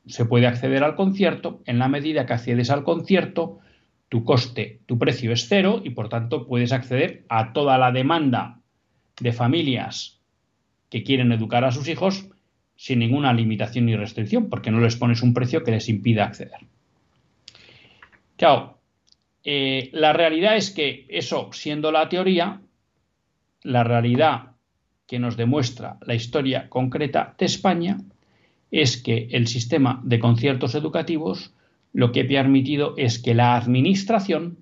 [0.06, 3.58] se puede acceder al concierto, en la medida que accedes al concierto,
[4.08, 8.60] tu coste, tu precio es cero y por tanto puedes acceder a toda la demanda
[9.20, 10.15] de familias
[10.90, 12.28] que quieren educar a sus hijos
[12.76, 16.60] sin ninguna limitación ni restricción, porque no les pones un precio que les impida acceder.
[18.36, 18.78] Claro,
[19.44, 22.60] eh, la realidad es que eso siendo la teoría,
[23.62, 24.52] la realidad
[25.06, 27.98] que nos demuestra la historia concreta de España
[28.70, 31.54] es que el sistema de conciertos educativos
[31.92, 34.58] lo que ha permitido es que la administración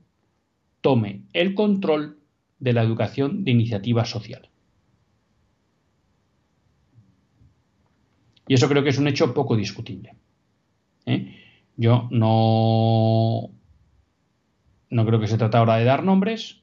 [0.80, 2.18] tome el control
[2.60, 4.50] de la educación de iniciativa social.
[8.46, 10.14] Y eso creo que es un hecho poco discutible.
[11.06, 11.36] ¿eh?
[11.76, 13.50] Yo no,
[14.90, 16.62] no creo que se trate ahora de dar nombres,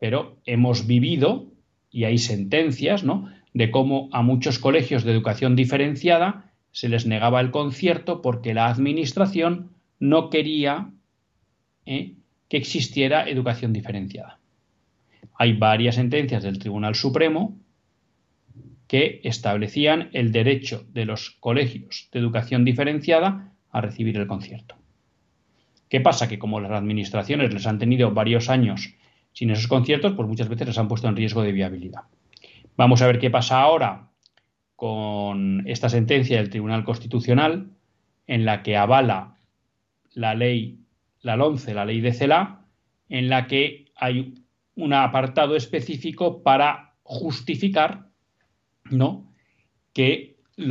[0.00, 1.46] pero hemos vivido,
[1.90, 3.28] y hay sentencias, ¿no?
[3.52, 8.68] de cómo a muchos colegios de educación diferenciada se les negaba el concierto porque la
[8.68, 10.90] administración no quería
[11.84, 12.14] ¿eh?
[12.48, 14.38] que existiera educación diferenciada.
[15.34, 17.58] Hay varias sentencias del Tribunal Supremo
[18.90, 24.74] que establecían el derecho de los colegios de educación diferenciada a recibir el concierto.
[25.88, 26.26] ¿Qué pasa?
[26.26, 28.96] Que como las administraciones les han tenido varios años
[29.32, 32.00] sin esos conciertos, pues muchas veces les han puesto en riesgo de viabilidad.
[32.76, 34.08] Vamos a ver qué pasa ahora
[34.74, 37.70] con esta sentencia del Tribunal Constitucional
[38.26, 39.36] en la que avala
[40.14, 40.80] la ley,
[41.22, 42.64] la 11, la ley de CELA,
[43.08, 44.34] en la que hay
[44.74, 48.09] un apartado específico para justificar
[48.90, 49.30] ¿no?
[49.92, 50.36] que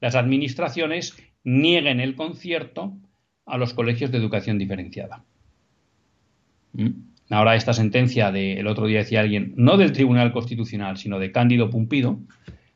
[0.00, 2.96] las administraciones nieguen el concierto
[3.46, 5.24] a los colegios de educación diferenciada.
[6.72, 7.08] ¿Mm?
[7.30, 11.68] Ahora esta sentencia del otro día decía alguien, no del Tribunal Constitucional, sino de Cándido
[11.68, 12.20] Pumpido,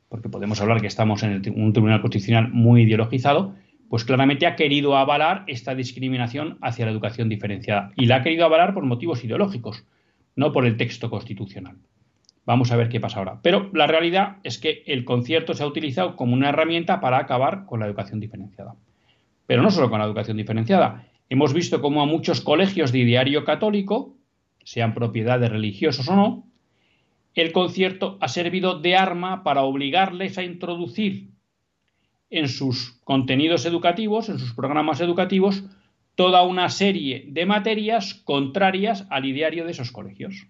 [0.09, 3.55] porque podemos hablar que estamos en un Tribunal Constitucional muy ideologizado,
[3.89, 7.93] pues claramente ha querido avalar esta discriminación hacia la educación diferenciada.
[7.97, 9.85] Y la ha querido avalar por motivos ideológicos,
[10.37, 11.77] no por el texto constitucional.
[12.45, 13.39] Vamos a ver qué pasa ahora.
[13.43, 17.67] Pero la realidad es que el concierto se ha utilizado como una herramienta para acabar
[17.67, 18.75] con la educación diferenciada.
[19.47, 21.07] Pero no solo con la educación diferenciada.
[21.29, 24.17] Hemos visto cómo a muchos colegios de ideario católico,
[24.65, 26.47] sean propiedad de religiosos o no,
[27.35, 31.31] el concierto ha servido de arma para obligarles a introducir
[32.29, 35.65] en sus contenidos educativos, en sus programas educativos,
[36.15, 40.47] toda una serie de materias contrarias al ideario de esos colegios.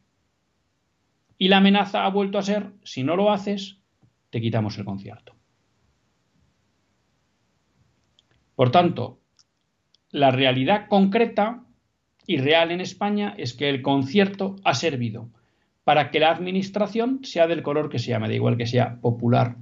[1.43, 3.81] Y la amenaza ha vuelto a ser, si no lo haces,
[4.31, 5.35] te quitamos el concierto.
[8.55, 9.19] Por tanto,
[10.13, 11.65] la realidad concreta
[12.29, 15.31] y real en España es que el concierto ha servido
[15.83, 19.57] para que la administración, sea del color que sea, me da igual que sea popular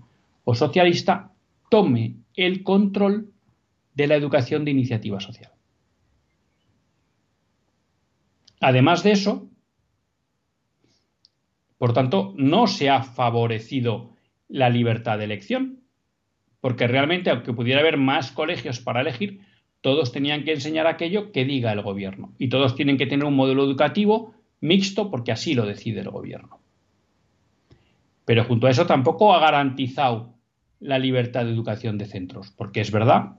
[0.45, 1.33] o socialista,
[1.71, 3.33] tome el control
[3.95, 5.53] de la educación de iniciativa social.
[8.61, 9.50] Además de eso,
[11.81, 14.11] por tanto, no se ha favorecido
[14.49, 15.81] la libertad de elección,
[16.61, 19.41] porque realmente, aunque pudiera haber más colegios para elegir,
[19.81, 23.35] todos tenían que enseñar aquello que diga el gobierno y todos tienen que tener un
[23.35, 26.61] modelo educativo mixto porque así lo decide el gobierno.
[28.27, 30.35] Pero junto a eso tampoco ha garantizado
[30.81, 33.39] la libertad de educación de centros, porque es verdad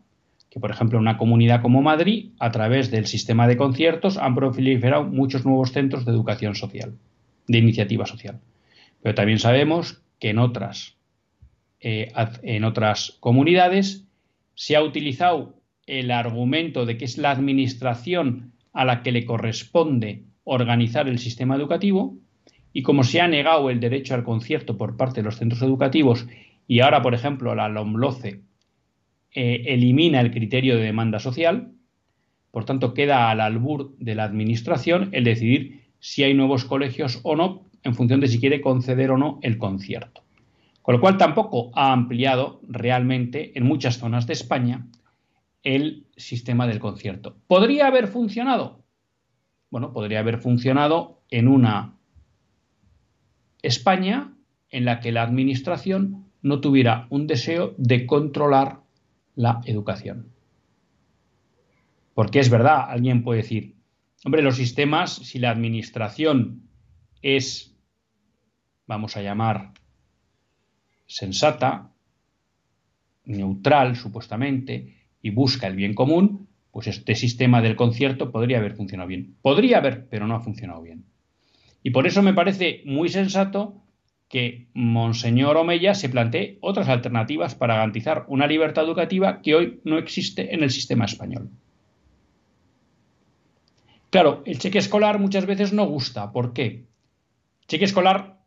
[0.49, 4.33] que, por ejemplo, en una comunidad como Madrid, a través del sistema de conciertos, han
[4.33, 6.95] proliferado muchos nuevos centros de educación social,
[7.47, 8.39] de iniciativa social.
[9.01, 10.95] Pero también sabemos que en otras,
[11.79, 12.11] eh,
[12.43, 14.05] en otras comunidades
[14.55, 20.23] se ha utilizado el argumento de que es la administración a la que le corresponde
[20.43, 22.17] organizar el sistema educativo
[22.73, 26.27] y como se ha negado el derecho al concierto por parte de los centros educativos
[26.67, 28.41] y ahora, por ejemplo, la LOMLOCE
[29.33, 31.73] eh, elimina el criterio de demanda social,
[32.51, 37.37] por tanto queda al albur de la administración el decidir si hay nuevos colegios o
[37.37, 40.23] no en función de si quiere conceder o no el concierto.
[40.81, 44.87] Con lo cual tampoco ha ampliado realmente en muchas zonas de España
[45.63, 47.37] el sistema del concierto.
[47.47, 48.81] ¿Podría haber funcionado?
[49.71, 51.95] bueno, podría haber funcionado en una
[53.63, 54.33] España
[54.69, 58.81] en la que la administración no tuviera un deseo de controlar
[59.35, 60.27] la educación.
[62.13, 63.75] Porque es verdad, alguien puede decir,
[64.25, 66.69] hombre, los sistemas, si la administración
[67.21, 67.75] es,
[68.87, 69.73] vamos a llamar,
[71.05, 71.91] sensata,
[73.25, 79.07] neutral supuestamente, y busca el bien común, pues este sistema del concierto podría haber funcionado
[79.07, 79.35] bien.
[79.41, 81.05] Podría haber, pero no ha funcionado bien.
[81.83, 83.81] Y por eso me parece muy sensato
[84.29, 89.97] que Monseñor Omeya se plantee otras alternativas para garantizar una libertad educativa que hoy no
[89.97, 91.49] existe en el sistema español.
[94.11, 96.31] Claro, el cheque escolar muchas veces no gusta.
[96.31, 96.85] ¿Por qué?
[97.67, 98.43] Cheque escolar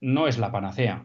[0.00, 1.04] no es la panacea.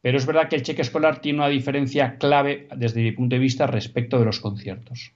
[0.00, 3.40] Pero es verdad que el cheque escolar tiene una diferencia clave desde mi punto de
[3.40, 5.12] vista respecto de los conciertos.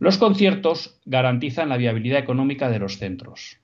[0.00, 3.60] Los conciertos garantizan la viabilidad económica de los centros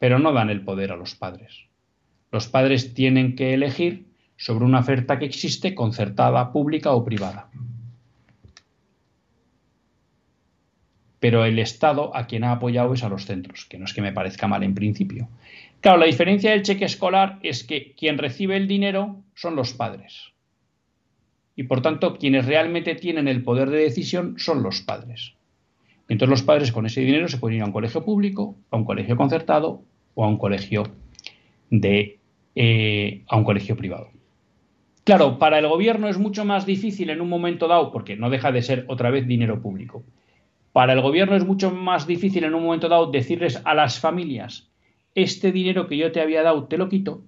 [0.00, 1.68] pero no dan el poder a los padres.
[2.32, 4.06] Los padres tienen que elegir
[4.36, 7.50] sobre una oferta que existe, concertada, pública o privada.
[11.20, 14.02] Pero el Estado a quien ha apoyado es a los centros, que no es que
[14.02, 15.28] me parezca mal en principio.
[15.80, 20.32] Claro, la diferencia del cheque escolar es que quien recibe el dinero son los padres.
[21.56, 25.34] Y por tanto, quienes realmente tienen el poder de decisión son los padres.
[26.08, 28.84] Entonces los padres con ese dinero se pueden ir a un colegio público, a un
[28.84, 29.82] colegio concertado
[30.14, 30.84] o a un colegio
[31.70, 32.18] de
[32.56, 34.10] eh, a un colegio privado.
[35.04, 38.52] Claro, para el gobierno es mucho más difícil en un momento dado, porque no deja
[38.52, 40.02] de ser otra vez dinero público.
[40.72, 44.70] Para el gobierno es mucho más difícil en un momento dado decirles a las familias,
[45.14, 47.24] este dinero que yo te había dado te lo quito,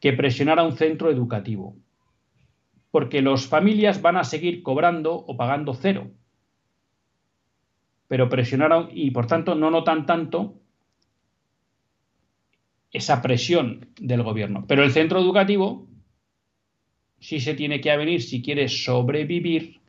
[0.00, 1.76] que presionar a un centro educativo.
[2.90, 6.10] Porque las familias van a seguir cobrando o pagando cero.
[8.08, 10.60] Pero presionar y por tanto no notan tanto
[12.92, 14.64] esa presión del gobierno.
[14.68, 15.88] Pero el centro educativo
[17.18, 19.80] sí se tiene que avenir si quiere sobrevivir,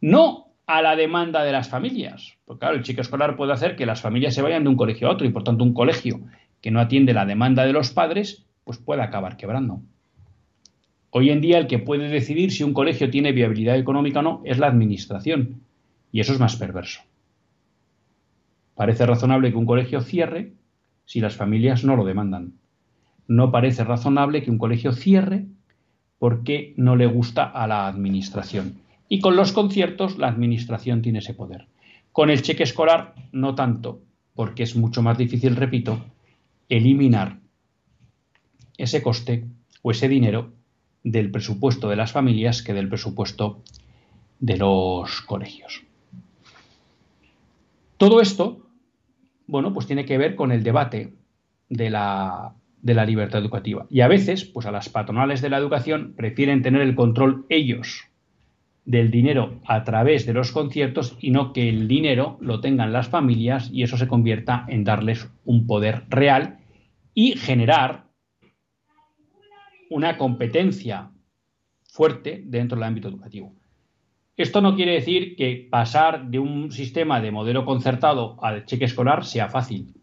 [0.00, 2.36] no a la demanda de las familias.
[2.44, 5.08] Porque claro, el chico escolar puede hacer que las familias se vayan de un colegio
[5.08, 6.20] a otro y por tanto un colegio
[6.60, 9.80] que no atiende la demanda de los padres, pues puede acabar quebrando.
[11.08, 14.42] Hoy en día el que puede decidir si un colegio tiene viabilidad económica o no
[14.44, 15.62] es la administración.
[16.12, 17.00] Y eso es más perverso.
[18.74, 20.52] Parece razonable que un colegio cierre
[21.06, 22.52] si las familias no lo demandan.
[23.26, 25.46] No parece razonable que un colegio cierre
[26.18, 28.82] porque no le gusta a la administración.
[29.08, 31.66] Y con los conciertos la administración tiene ese poder.
[32.12, 34.02] Con el cheque escolar no tanto,
[34.34, 36.04] porque es mucho más difícil, repito,
[36.68, 37.40] eliminar
[38.76, 39.46] ese coste
[39.82, 40.52] o ese dinero
[41.02, 43.62] del presupuesto de las familias que del presupuesto
[44.40, 45.82] de los colegios.
[47.96, 48.68] Todo esto
[49.48, 51.14] bueno, pues tiene que ver con el debate
[51.70, 53.86] de la, de la libertad educativa.
[53.90, 58.04] Y a veces, pues a las patronales de la educación prefieren tener el control ellos
[58.88, 63.08] del dinero a través de los conciertos y no que el dinero lo tengan las
[63.08, 66.60] familias y eso se convierta en darles un poder real
[67.12, 68.06] y generar
[69.90, 71.10] una competencia
[71.84, 73.54] fuerte dentro del ámbito educativo.
[74.38, 79.26] Esto no quiere decir que pasar de un sistema de modelo concertado al cheque escolar
[79.26, 79.96] sea fácil.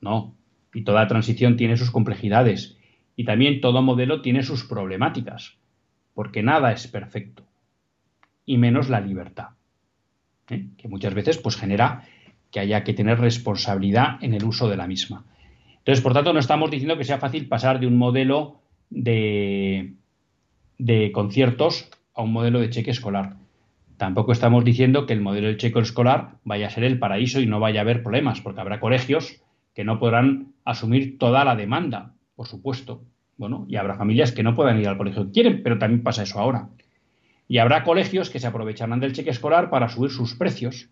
[0.00, 0.36] No.
[0.72, 2.78] Y toda transición tiene sus complejidades.
[3.16, 5.58] Y también todo modelo tiene sus problemáticas.
[6.14, 7.43] Porque nada es perfecto.
[8.46, 9.50] Y menos la libertad.
[10.50, 10.68] ¿eh?
[10.76, 12.04] Que muchas veces pues, genera
[12.50, 15.24] que haya que tener responsabilidad en el uso de la misma.
[15.78, 19.94] Entonces, por tanto, no estamos diciendo que sea fácil pasar de un modelo de,
[20.78, 23.36] de conciertos a un modelo de cheque escolar.
[23.96, 27.46] Tampoco estamos diciendo que el modelo de checo escolar vaya a ser el paraíso y
[27.46, 29.40] no vaya a haber problemas, porque habrá colegios
[29.74, 33.02] que no podrán asumir toda la demanda, por supuesto.
[33.36, 36.22] Bueno, y habrá familias que no puedan ir al colegio que quieren, pero también pasa
[36.22, 36.68] eso ahora.
[37.48, 40.88] Y habrá colegios que se aprovecharán del cheque escolar para subir sus precios.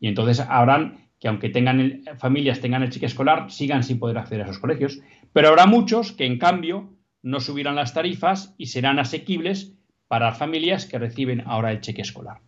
[0.00, 4.42] Y entonces habrán que aunque tengan familias tengan el cheque escolar, sigan sin poder acceder
[4.42, 5.00] a esos colegios.
[5.32, 6.90] Pero habrá muchos que en cambio
[7.22, 9.72] no subirán las tarifas y serán asequibles
[10.08, 12.40] para familias que reciben ahora el cheque escolar.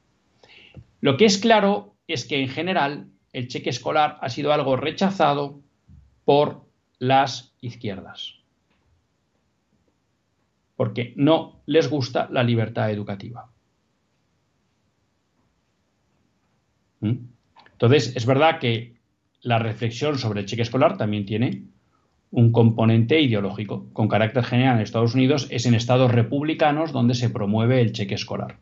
[1.01, 5.61] Lo que es claro es que en general el cheque escolar ha sido algo rechazado
[6.25, 6.65] por
[6.99, 8.41] las izquierdas,
[10.77, 13.51] porque no les gusta la libertad educativa.
[17.01, 17.13] ¿Mm?
[17.73, 18.97] Entonces, es verdad que
[19.43, 21.65] la reflexión sobre el cheque escolar también tiene
[22.31, 23.87] un componente ideológico.
[23.93, 28.15] Con carácter general en Estados Unidos es en estados republicanos donde se promueve el cheque
[28.15, 28.59] escolar.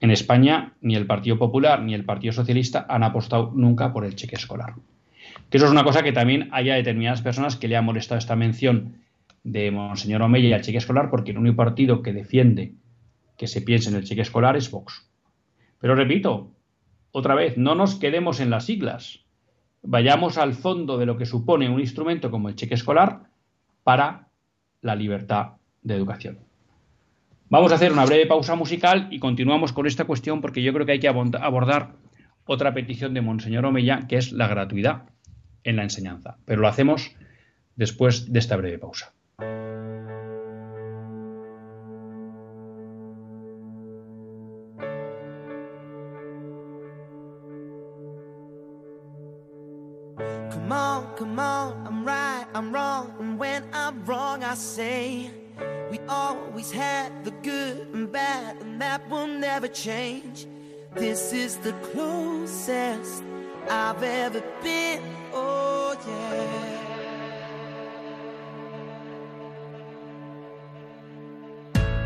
[0.00, 4.14] En España, ni el Partido Popular ni el Partido Socialista han apostado nunca por el
[4.14, 4.74] cheque escolar.
[5.50, 8.36] Que eso es una cosa que también haya determinadas personas que le ha molestado esta
[8.36, 8.98] mención
[9.44, 12.74] de Monseñor Omeya al cheque escolar, porque el único partido que defiende
[13.36, 15.08] que se piense en el cheque escolar es Vox.
[15.80, 16.52] Pero repito,
[17.10, 19.24] otra vez, no nos quedemos en las siglas.
[19.82, 23.30] Vayamos al fondo de lo que supone un instrumento como el cheque escolar
[23.82, 24.28] para
[24.80, 26.38] la libertad de educación.
[27.48, 30.86] Vamos a hacer una breve pausa musical y continuamos con esta cuestión porque yo creo
[30.86, 31.96] que hay que abordar
[32.46, 35.10] otra petición de Monseñor Omeya, que es la gratuidad
[35.64, 36.38] en la enseñanza.
[36.44, 37.14] Pero lo hacemos
[37.76, 39.12] después de esta breve pausa.
[51.16, 55.30] Come on, I'm right, I'm wrong, and when I'm wrong, I say
[55.90, 60.46] we always had the good and bad, and that will never change.
[60.94, 63.22] This is the closest
[63.70, 65.02] I've ever been.
[65.32, 66.78] Oh, yeah.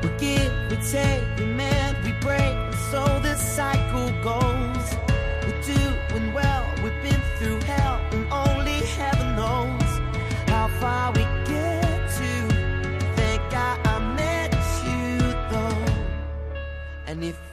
[0.03, 4.95] We give, we take, we mend, we break, and so this cycle goes.
[5.43, 6.46] We're doing well,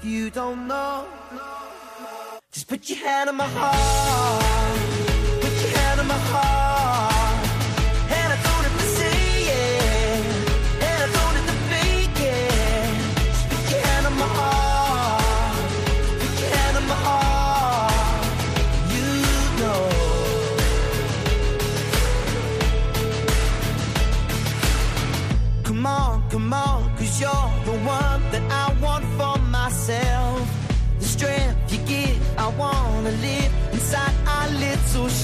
[0.04, 1.06] you don't know,
[2.52, 4.63] just put your hand on my heart.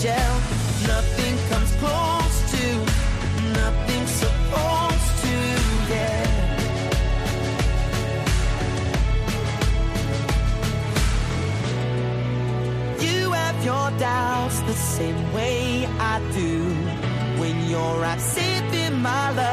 [0.02, 0.36] Shell.
[0.88, 2.66] Nothing comes close to,
[3.62, 5.36] nothing supposed to,
[5.91, 6.28] yeah.
[13.06, 16.54] You have your doubts the same way I do.
[17.41, 19.49] When you're out saving my love,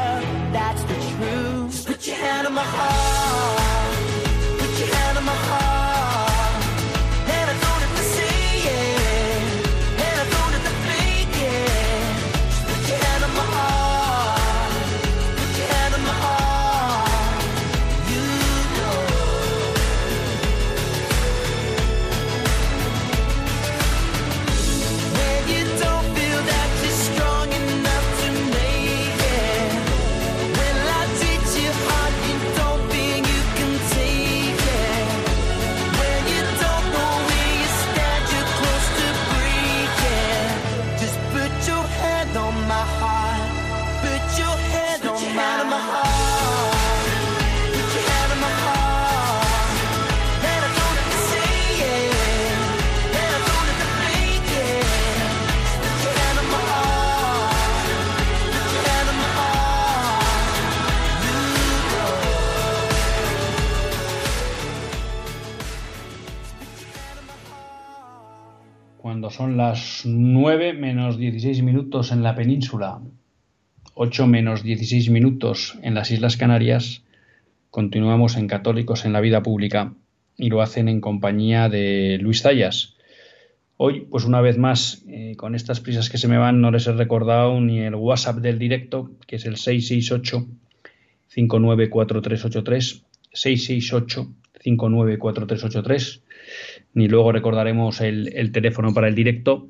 [69.57, 73.01] las 9 menos 16 minutos en la península,
[73.95, 77.03] 8 menos 16 minutos en las Islas Canarias,
[77.71, 79.93] continuamos en Católicos en la Vida Pública
[80.37, 82.97] y lo hacen en compañía de Luis Zayas.
[83.77, 86.85] Hoy, pues una vez más, eh, con estas prisas que se me van, no les
[86.85, 90.47] he recordado ni el WhatsApp del directo, que es el 668
[91.29, 93.03] 594383,
[93.33, 96.21] 668 594383,
[96.97, 99.67] ni luego recordaremos el, el teléfono para el directo.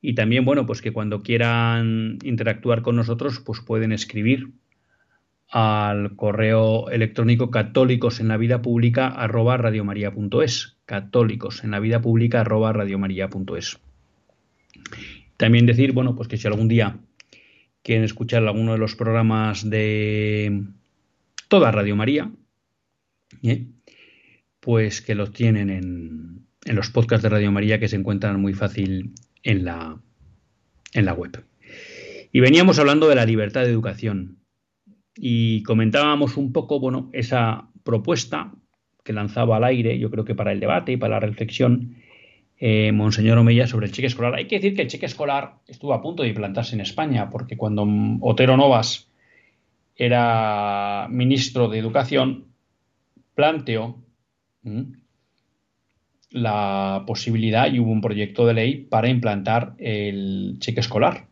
[0.00, 4.52] Y también, bueno, pues que cuando quieran interactuar con nosotros, pues pueden escribir
[5.50, 12.40] al correo electrónico católicos en la vida pública arroba radiomaria.es católicos en la vida pública
[12.40, 13.78] arroba radiomaria.es
[15.36, 16.96] también decir bueno pues que si algún día
[17.82, 20.62] quieren escuchar alguno de los programas de
[21.48, 22.30] toda Radio María
[23.42, 23.66] ¿eh?
[24.60, 28.54] pues que los tienen en, en los podcasts de Radio María que se encuentran muy
[28.54, 30.00] fácil en la
[30.94, 31.44] en la web.
[32.32, 34.38] Y veníamos hablando de la libertad de educación.
[35.14, 38.52] Y comentábamos un poco, bueno, esa propuesta
[39.04, 41.96] que lanzaba al aire, yo creo que para el debate y para la reflexión,
[42.58, 44.34] eh, Monseñor Omeya sobre el cheque escolar.
[44.34, 47.56] Hay que decir que el cheque escolar estuvo a punto de implantarse en España, porque
[47.56, 47.86] cuando
[48.20, 49.10] Otero Novas
[49.96, 52.46] era ministro de Educación,
[53.34, 53.98] planteó
[56.32, 61.26] la posibilidad y hubo un proyecto de ley para implantar el cheque escolar.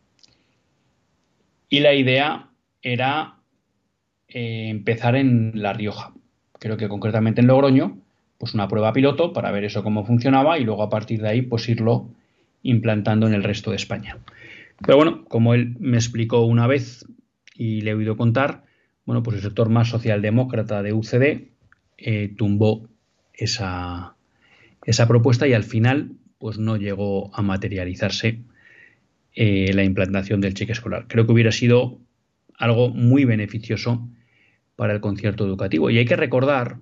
[1.69, 2.49] Y la idea
[2.81, 3.35] era
[4.27, 6.13] eh, empezar en La Rioja,
[6.59, 7.97] creo que concretamente en Logroño,
[8.37, 11.41] pues una prueba piloto para ver eso cómo funcionaba y luego a partir de ahí
[11.41, 12.09] pues irlo
[12.63, 14.17] implantando en el resto de España.
[14.83, 17.05] Pero bueno, como él me explicó una vez
[17.55, 18.63] y le he oído contar,
[19.05, 21.49] bueno, pues el sector más socialdemócrata de UCD
[21.97, 22.87] eh, tumbó
[23.33, 24.15] esa,
[24.85, 28.41] esa propuesta y al final pues no llegó a materializarse
[29.33, 31.05] eh, la implantación del cheque escolar.
[31.07, 31.99] Creo que hubiera sido
[32.57, 34.09] algo muy beneficioso
[34.75, 35.89] para el concierto educativo.
[35.89, 36.79] Y hay que recordar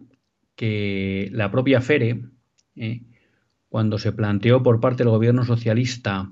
[0.55, 2.21] que la propia FERE,
[2.75, 3.01] eh,
[3.67, 6.31] cuando se planteó por parte del gobierno socialista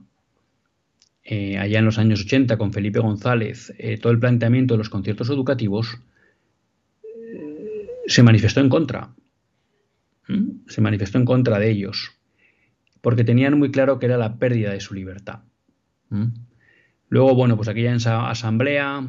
[1.23, 5.29] eh, allá en los años 80 con Felipe González todo el planteamiento de los conciertos
[5.29, 5.99] educativos,
[8.07, 9.13] se manifestó en contra.
[10.67, 12.11] Se manifestó en contra de ellos,
[13.01, 15.39] porque tenían muy claro que era la pérdida de su libertad.
[17.09, 19.07] Luego, bueno, pues aquella asamblea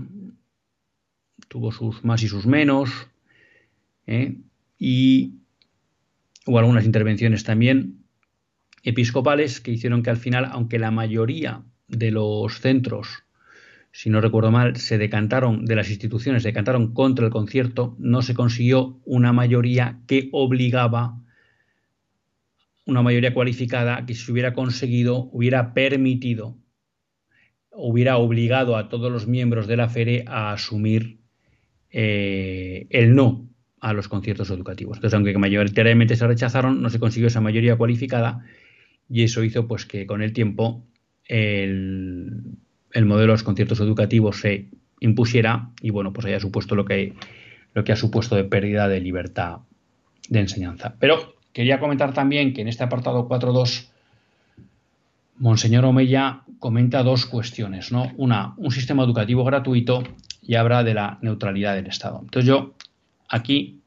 [1.48, 3.08] tuvo sus más y sus menos,
[4.06, 4.36] ¿eh?
[4.78, 5.34] y
[6.46, 8.04] hubo algunas intervenciones también
[8.82, 13.24] episcopales que hicieron que al final, aunque la mayoría de los centros,
[13.98, 18.22] si no recuerdo mal, se decantaron, de las instituciones, se decantaron contra el concierto, no
[18.22, 21.20] se consiguió una mayoría que obligaba,
[22.86, 26.56] una mayoría cualificada, que si hubiera conseguido, hubiera permitido
[27.72, 31.18] hubiera obligado a todos los miembros de la FERE a asumir
[31.90, 33.48] eh, el no
[33.80, 34.98] a los conciertos educativos.
[34.98, 38.44] Entonces, aunque mayoritariamente se rechazaron, no se consiguió esa mayoría cualificada
[39.08, 40.86] y eso hizo pues que con el tiempo
[41.24, 42.58] el,
[42.94, 44.66] modelo de los conciertos educativos se
[45.00, 47.14] impusiera y bueno, pues haya supuesto lo que,
[47.74, 49.58] lo que ha supuesto de pérdida de libertad
[50.28, 50.94] de enseñanza.
[50.98, 53.88] Pero quería comentar también que en este apartado 4.2
[55.38, 58.10] Monseñor Omeya comenta dos cuestiones, ¿no?
[58.16, 60.02] Una, un sistema educativo gratuito
[60.42, 62.20] y habla de la neutralidad del Estado.
[62.22, 62.74] Entonces yo
[63.28, 63.80] aquí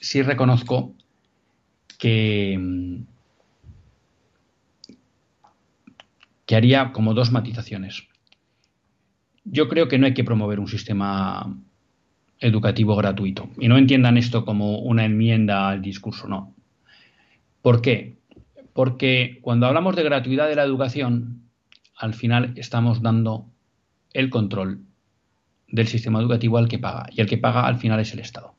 [0.00, 0.94] sí reconozco
[1.98, 2.58] que,
[6.46, 8.08] que haría como dos matizaciones.
[9.44, 11.56] Yo creo que no hay que promover un sistema
[12.40, 13.48] educativo gratuito.
[13.58, 16.54] Y no entiendan esto como una enmienda al discurso, no.
[17.62, 18.18] ¿Por qué?
[18.72, 21.42] Porque cuando hablamos de gratuidad de la educación,
[21.96, 23.46] al final estamos dando
[24.12, 24.82] el control
[25.68, 27.06] del sistema educativo al que paga.
[27.10, 28.54] Y el que paga al final es el Estado.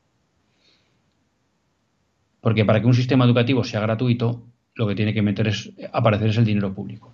[2.40, 6.28] Porque para que un sistema educativo sea gratuito, lo que tiene que meter es, aparecer
[6.28, 7.12] es el dinero público.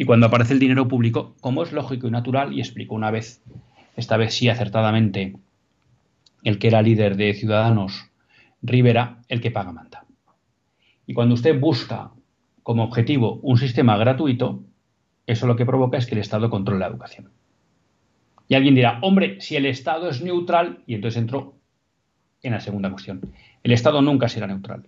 [0.00, 3.42] Y cuando aparece el dinero público, como es lógico y natural, y explico una vez,
[3.96, 5.34] esta vez sí acertadamente,
[6.44, 8.08] el que era líder de Ciudadanos,
[8.62, 10.04] Rivera, el que paga manda.
[11.04, 12.12] Y cuando usted busca
[12.62, 14.62] como objetivo un sistema gratuito,
[15.26, 17.32] eso lo que provoca es que el Estado controle la educación.
[18.46, 21.56] Y alguien dirá, hombre, si el Estado es neutral, y entonces entro
[22.44, 23.32] en la segunda cuestión,
[23.64, 24.84] el Estado nunca será neutral.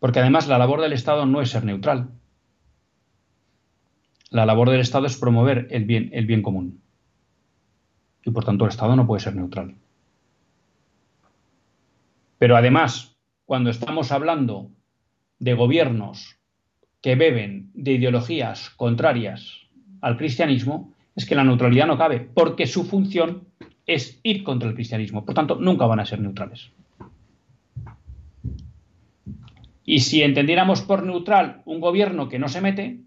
[0.00, 2.10] Porque además la labor del Estado no es ser neutral.
[4.30, 6.80] La labor del Estado es promover el bien, el bien común.
[8.24, 9.74] Y por tanto el Estado no puede ser neutral.
[12.38, 13.16] Pero además,
[13.46, 14.70] cuando estamos hablando
[15.38, 16.36] de gobiernos
[17.00, 19.60] que beben de ideologías contrarias
[20.00, 23.44] al cristianismo, es que la neutralidad no cabe, porque su función
[23.86, 25.24] es ir contra el cristianismo.
[25.24, 26.70] Por tanto, nunca van a ser neutrales.
[29.86, 33.00] Y si entendiéramos por neutral un gobierno que no se mete,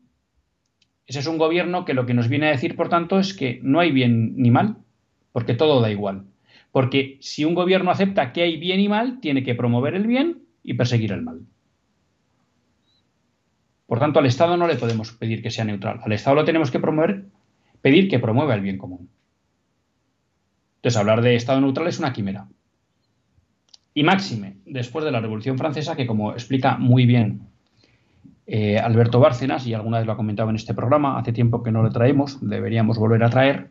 [1.06, 3.60] ese es un gobierno que lo que nos viene a decir, por tanto, es que
[3.62, 4.78] no hay bien ni mal,
[5.34, 6.24] porque todo da igual.
[6.72, 10.44] Porque si un gobierno acepta que hay bien y mal, tiene que promover el bien
[10.64, 11.42] y perseguir el mal.
[13.86, 16.00] Por tanto, al Estado no le podemos pedir que sea neutral.
[16.02, 17.26] Al Estado lo tenemos que promover,
[17.82, 19.10] pedir que promueva el bien común.
[20.78, 22.48] Entonces, hablar de Estado neutral es una quimera.
[23.94, 27.42] Y máxime, después de la Revolución Francesa, que como explica muy bien
[28.46, 31.72] eh, Alberto Bárcenas, y alguna vez lo ha comentado en este programa, hace tiempo que
[31.72, 33.70] no lo traemos, deberíamos volver a traer,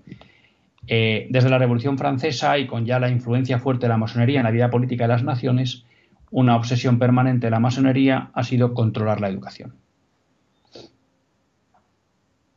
[0.87, 4.45] eh, desde la Revolución Francesa y con ya la influencia fuerte de la masonería en
[4.45, 5.85] la vida política de las naciones,
[6.31, 9.75] una obsesión permanente de la masonería ha sido controlar la educación.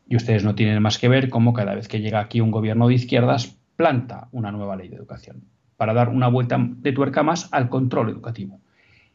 [0.07, 2.87] Y ustedes no tienen más que ver cómo cada vez que llega aquí un gobierno
[2.87, 5.50] de izquierdas planta una nueva ley de educación
[5.81, 8.61] para dar una vuelta de tuerca más al control educativo.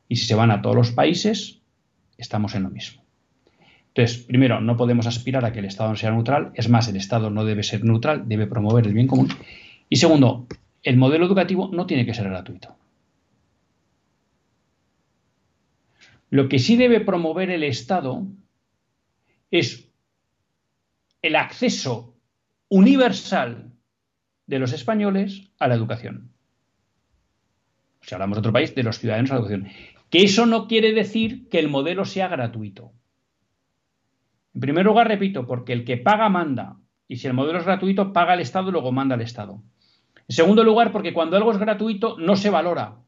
[0.09, 1.61] Y si se van a todos los países,
[2.19, 3.05] estamos en lo mismo.
[3.95, 6.97] Entonces, primero, no podemos aspirar a que el Estado no sea neutral, es más, el
[6.97, 9.29] Estado no debe ser neutral, debe promover el bien común.
[9.89, 10.49] Y segundo,
[10.83, 12.75] el modelo educativo no tiene que ser gratuito.
[16.31, 18.27] Lo que sí debe promover el Estado
[19.53, 19.89] es
[21.23, 22.17] el acceso
[22.69, 23.71] universal
[24.49, 26.33] de los españoles a la educación.
[28.07, 29.69] Si hablamos de otro país, de los ciudadanos a la educación.
[30.11, 32.93] Que eso no quiere decir que el modelo sea gratuito.
[34.55, 36.77] En primer lugar, repito, porque el que paga manda.
[37.09, 39.61] Y si el modelo es gratuito, paga el Estado y luego manda el Estado.
[40.29, 42.99] En segundo lugar, porque cuando algo es gratuito no se valora.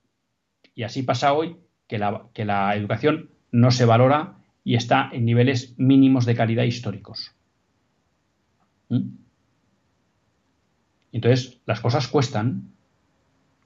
[0.74, 5.24] Y así pasa hoy que la, que la educación no se valora y está en
[5.24, 7.36] niveles mínimos de calidad históricos.
[8.88, 9.10] ¿Mm?
[11.12, 12.72] Entonces, las cosas cuestan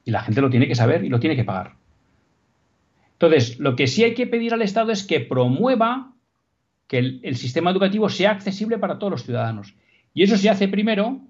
[0.04, 1.74] y la gente lo tiene que saber y lo tiene que pagar.
[3.14, 6.12] Entonces, lo que sí hay que pedir al Estado es que promueva
[6.88, 9.76] que el, sistema educativo sea accesible para todos los ciudadanos.
[10.12, 11.20] Y eso se hace primero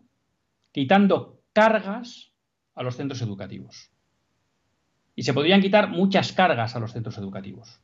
[0.73, 2.33] quitando cargas
[2.75, 3.91] a los centros educativos.
[5.15, 7.81] Y se podrían quitar muchas cargas a los centros educativos.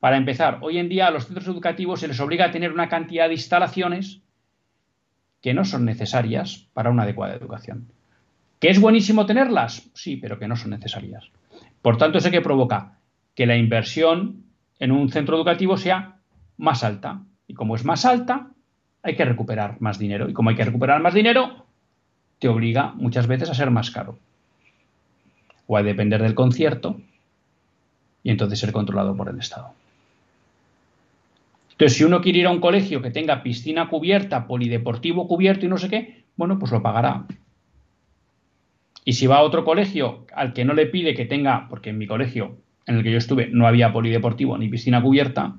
[0.00, 2.88] Para empezar, hoy en día a los centros educativos se les obliga a tener una
[2.88, 4.22] cantidad de instalaciones
[5.42, 7.92] que no son necesarias para una adecuada educación.
[8.62, 9.90] ¿Que es buenísimo tenerlas?
[9.92, 11.28] Sí, pero que no son necesarias.
[11.82, 13.00] Por tanto, eso que provoca
[13.34, 14.44] que la inversión
[14.78, 16.20] en un centro educativo sea
[16.58, 17.24] más alta.
[17.48, 18.50] Y como es más alta,
[19.02, 20.28] hay que recuperar más dinero.
[20.28, 21.66] Y como hay que recuperar más dinero,
[22.38, 24.16] te obliga muchas veces a ser más caro.
[25.66, 27.00] O a depender del concierto
[28.22, 29.74] y entonces ser controlado por el Estado.
[31.72, 35.68] Entonces, si uno quiere ir a un colegio que tenga piscina cubierta, polideportivo cubierto y
[35.68, 37.26] no sé qué, bueno, pues lo pagará.
[39.04, 41.98] Y si va a otro colegio al que no le pide que tenga, porque en
[41.98, 45.54] mi colegio en el que yo estuve no había polideportivo ni piscina cubierta,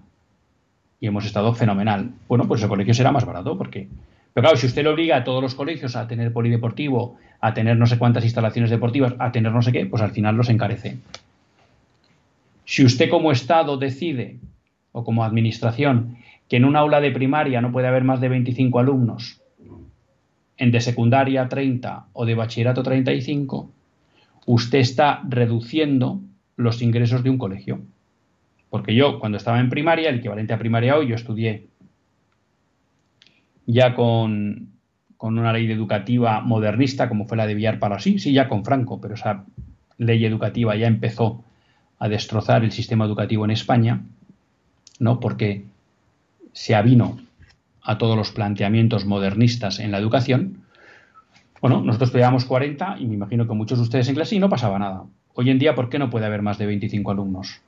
[1.03, 2.11] y hemos estado fenomenal.
[2.29, 3.89] Bueno, pues el colegio será más barato, porque.
[4.33, 7.75] Pero claro, si usted le obliga a todos los colegios a tener polideportivo, a tener
[7.75, 10.99] no sé cuántas instalaciones deportivas, a tener no sé qué, pues al final los encarece.
[12.63, 14.37] Si usted como Estado decide
[14.93, 16.15] o como administración
[16.47, 19.41] que en un aula de primaria no puede haber más de 25 alumnos,
[20.57, 23.71] en de secundaria 30 o de bachillerato 35,
[24.45, 26.21] usted está reduciendo
[26.55, 27.81] los ingresos de un colegio.
[28.69, 31.67] Porque yo, cuando estaba en primaria, el equivalente a primaria hoy, yo estudié
[33.65, 34.69] ya con,
[35.17, 38.65] con una ley educativa modernista, como fue la de Villar para sí, sí, ya con
[38.65, 39.45] Franco, pero esa
[39.97, 41.43] ley educativa ya empezó
[41.99, 44.01] a destrozar el sistema educativo en España.
[44.99, 45.19] ¿no?
[45.19, 45.65] Porque
[46.53, 47.19] se avino
[47.83, 50.63] a todos los planteamientos modernistas en la educación.
[51.61, 54.49] Bueno, nosotros estudiábamos 40 y me imagino que muchos de ustedes en clase y no
[54.49, 55.03] pasaba nada.
[55.33, 57.61] Hoy en día, ¿por qué no puede haber más de 25 alumnos?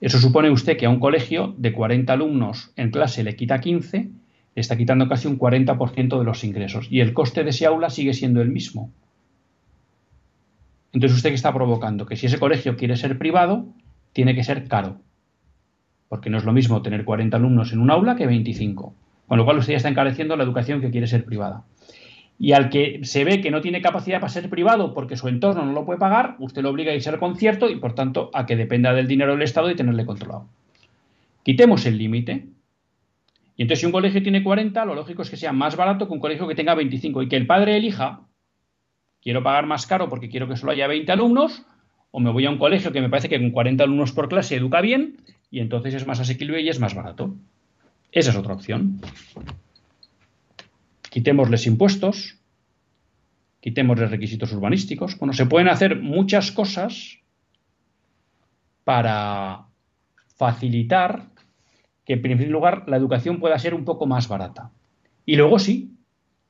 [0.00, 3.98] Eso supone usted que a un colegio de 40 alumnos en clase le quita 15,
[3.98, 7.90] le está quitando casi un 40% de los ingresos y el coste de ese aula
[7.90, 8.90] sigue siendo el mismo.
[10.92, 12.06] Entonces, ¿usted qué está provocando?
[12.06, 13.66] Que si ese colegio quiere ser privado,
[14.12, 15.00] tiene que ser caro
[16.08, 18.94] porque no es lo mismo tener 40 alumnos en un aula que 25.
[19.28, 21.64] Con lo cual usted ya está encareciendo la educación que quiere ser privada.
[22.38, 25.64] Y al que se ve que no tiene capacidad para ser privado porque su entorno
[25.64, 28.46] no lo puede pagar, usted lo obliga a irse al concierto y por tanto a
[28.46, 30.48] que dependa del dinero del Estado y tenerle controlado.
[31.42, 32.46] Quitemos el límite.
[33.56, 36.14] Y entonces si un colegio tiene 40, lo lógico es que sea más barato que
[36.14, 38.20] un colegio que tenga 25 y que el padre elija,
[39.20, 41.66] quiero pagar más caro porque quiero que solo haya 20 alumnos,
[42.12, 44.56] o me voy a un colegio que me parece que con 40 alumnos por clase
[44.56, 45.16] educa bien
[45.50, 47.34] y entonces es más asequible y es más barato.
[48.12, 49.00] Esa es otra opción.
[51.10, 52.38] Quitémosles impuestos,
[53.60, 55.18] quitémosles requisitos urbanísticos.
[55.18, 57.18] Bueno, se pueden hacer muchas cosas
[58.84, 59.66] para
[60.36, 61.26] facilitar
[62.04, 64.70] que en primer lugar la educación pueda ser un poco más barata.
[65.26, 65.98] Y luego sí,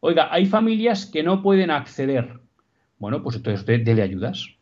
[0.00, 2.40] oiga, hay familias que no pueden acceder.
[2.98, 4.54] Bueno, pues entonces usted ayudas.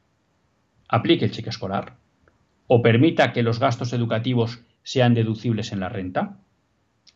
[0.88, 1.96] Aplique el cheque escolar
[2.68, 6.38] o permita que los gastos educativos sean deducibles en la renta.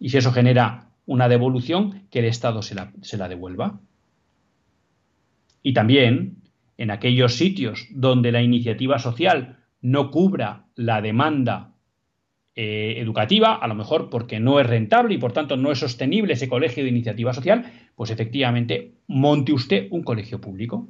[0.00, 3.78] Y si eso genera una devolución, que el Estado se la, devuelva.
[5.62, 6.38] Y también
[6.76, 11.74] en aquellos sitios donde la iniciativa social no cubra la demanda
[12.56, 16.32] eh, educativa, a lo mejor porque no es rentable y por tanto no es sostenible
[16.32, 20.88] ese colegio de iniciativa social, pues efectivamente monte usted un colegio público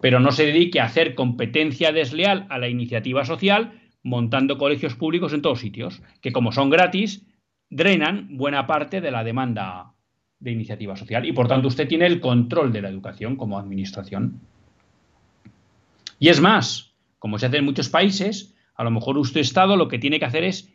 [0.00, 5.32] pero no se dedique a hacer competencia desleal a la iniciativa social montando colegios públicos
[5.34, 7.26] en todos sitios, que como son gratis,
[7.70, 9.94] drenan buena parte de la demanda
[10.40, 14.40] de iniciativa social y por tanto usted tiene el control de la educación como administración.
[16.18, 19.88] Y es más, como se hace en muchos países, a lo mejor usted Estado lo
[19.88, 20.72] que tiene que hacer es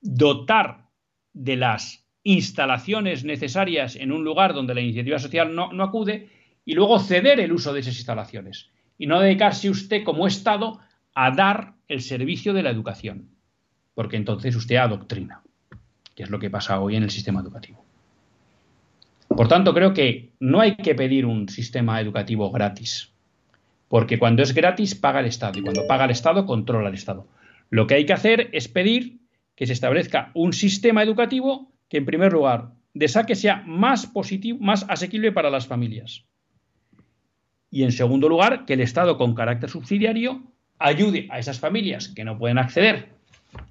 [0.00, 0.88] dotar
[1.32, 6.30] de las instalaciones necesarias en un lugar donde la iniciativa social no, acude
[6.64, 10.80] y luego ceder el uso de esas instalaciones y no dedicarse usted como Estado
[11.14, 13.30] a dar el servicio de la educación,
[13.94, 15.42] porque entonces usted adoctrina,
[16.18, 17.80] que es lo que pasa hoy en el sistema educativo.
[19.28, 23.12] Por tanto, creo que no hay que pedir un sistema educativo gratis,
[23.86, 27.28] porque cuando es gratis paga el Estado y cuando paga el Estado controla el Estado.
[27.70, 29.20] Lo que hay que hacer es pedir
[29.54, 34.58] que se establezca un sistema educativo que, en primer lugar, de saque sea más positivo,
[34.60, 36.24] más asequible para las familias.
[37.70, 40.42] Y en segundo lugar, que el Estado con carácter subsidiario
[40.80, 43.10] ayude a esas familias que no pueden acceder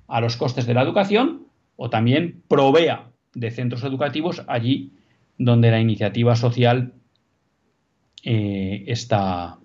[0.08, 1.47] a los costes de la educación
[1.78, 4.92] o también provea de centros educativos allí
[5.38, 6.94] donde la iniciativa social
[8.24, 9.60] eh, está,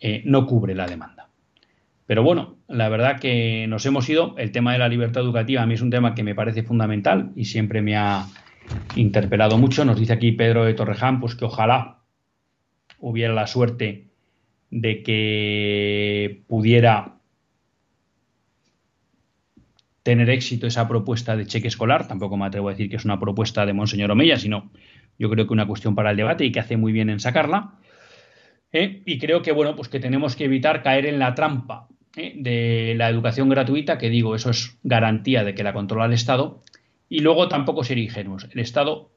[0.00, 1.30] eh, no cubre la demanda.
[2.06, 4.34] Pero bueno, la verdad que nos hemos ido.
[4.38, 7.32] El tema de la libertad educativa a mí es un tema que me parece fundamental
[7.36, 8.26] y siempre me ha
[8.96, 9.84] interpelado mucho.
[9.84, 11.98] Nos dice aquí Pedro de Torreján, pues que ojalá
[12.98, 14.08] hubiera la suerte
[14.70, 17.17] de que pudiera
[20.08, 22.08] tener éxito esa propuesta de cheque escolar.
[22.08, 24.70] Tampoco me atrevo a decir que es una propuesta de Monseñor Omeya, sino
[25.18, 27.74] yo creo que una cuestión para el debate y que hace muy bien en sacarla.
[28.72, 29.02] ¿eh?
[29.04, 32.32] Y creo que bueno, pues que tenemos que evitar caer en la trampa ¿eh?
[32.36, 36.62] de la educación gratuita, que digo, eso es garantía de que la controla el Estado.
[37.10, 38.48] Y luego tampoco ser ingenuos.
[38.50, 39.10] El Estado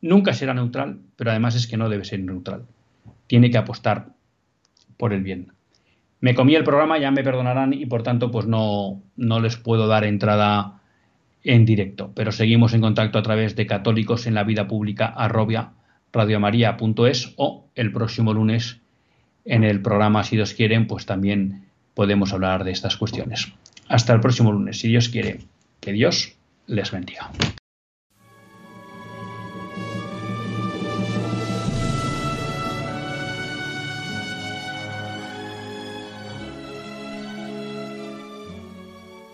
[0.00, 2.66] nunca será neutral, pero además es que no debe ser neutral.
[3.26, 4.10] Tiene que apostar
[4.96, 5.54] por el bien.
[6.24, 9.86] Me comí el programa, ya me perdonarán y por tanto pues no, no les puedo
[9.86, 10.80] dar entrada
[11.42, 15.72] en directo, pero seguimos en contacto a través de católicos en la vida pública arrobia
[17.36, 18.80] o el próximo lunes
[19.44, 23.52] en el programa si Dios quieren pues también podemos hablar de estas cuestiones.
[23.88, 25.40] Hasta el próximo lunes, si Dios quiere.
[25.82, 27.30] Que Dios les bendiga.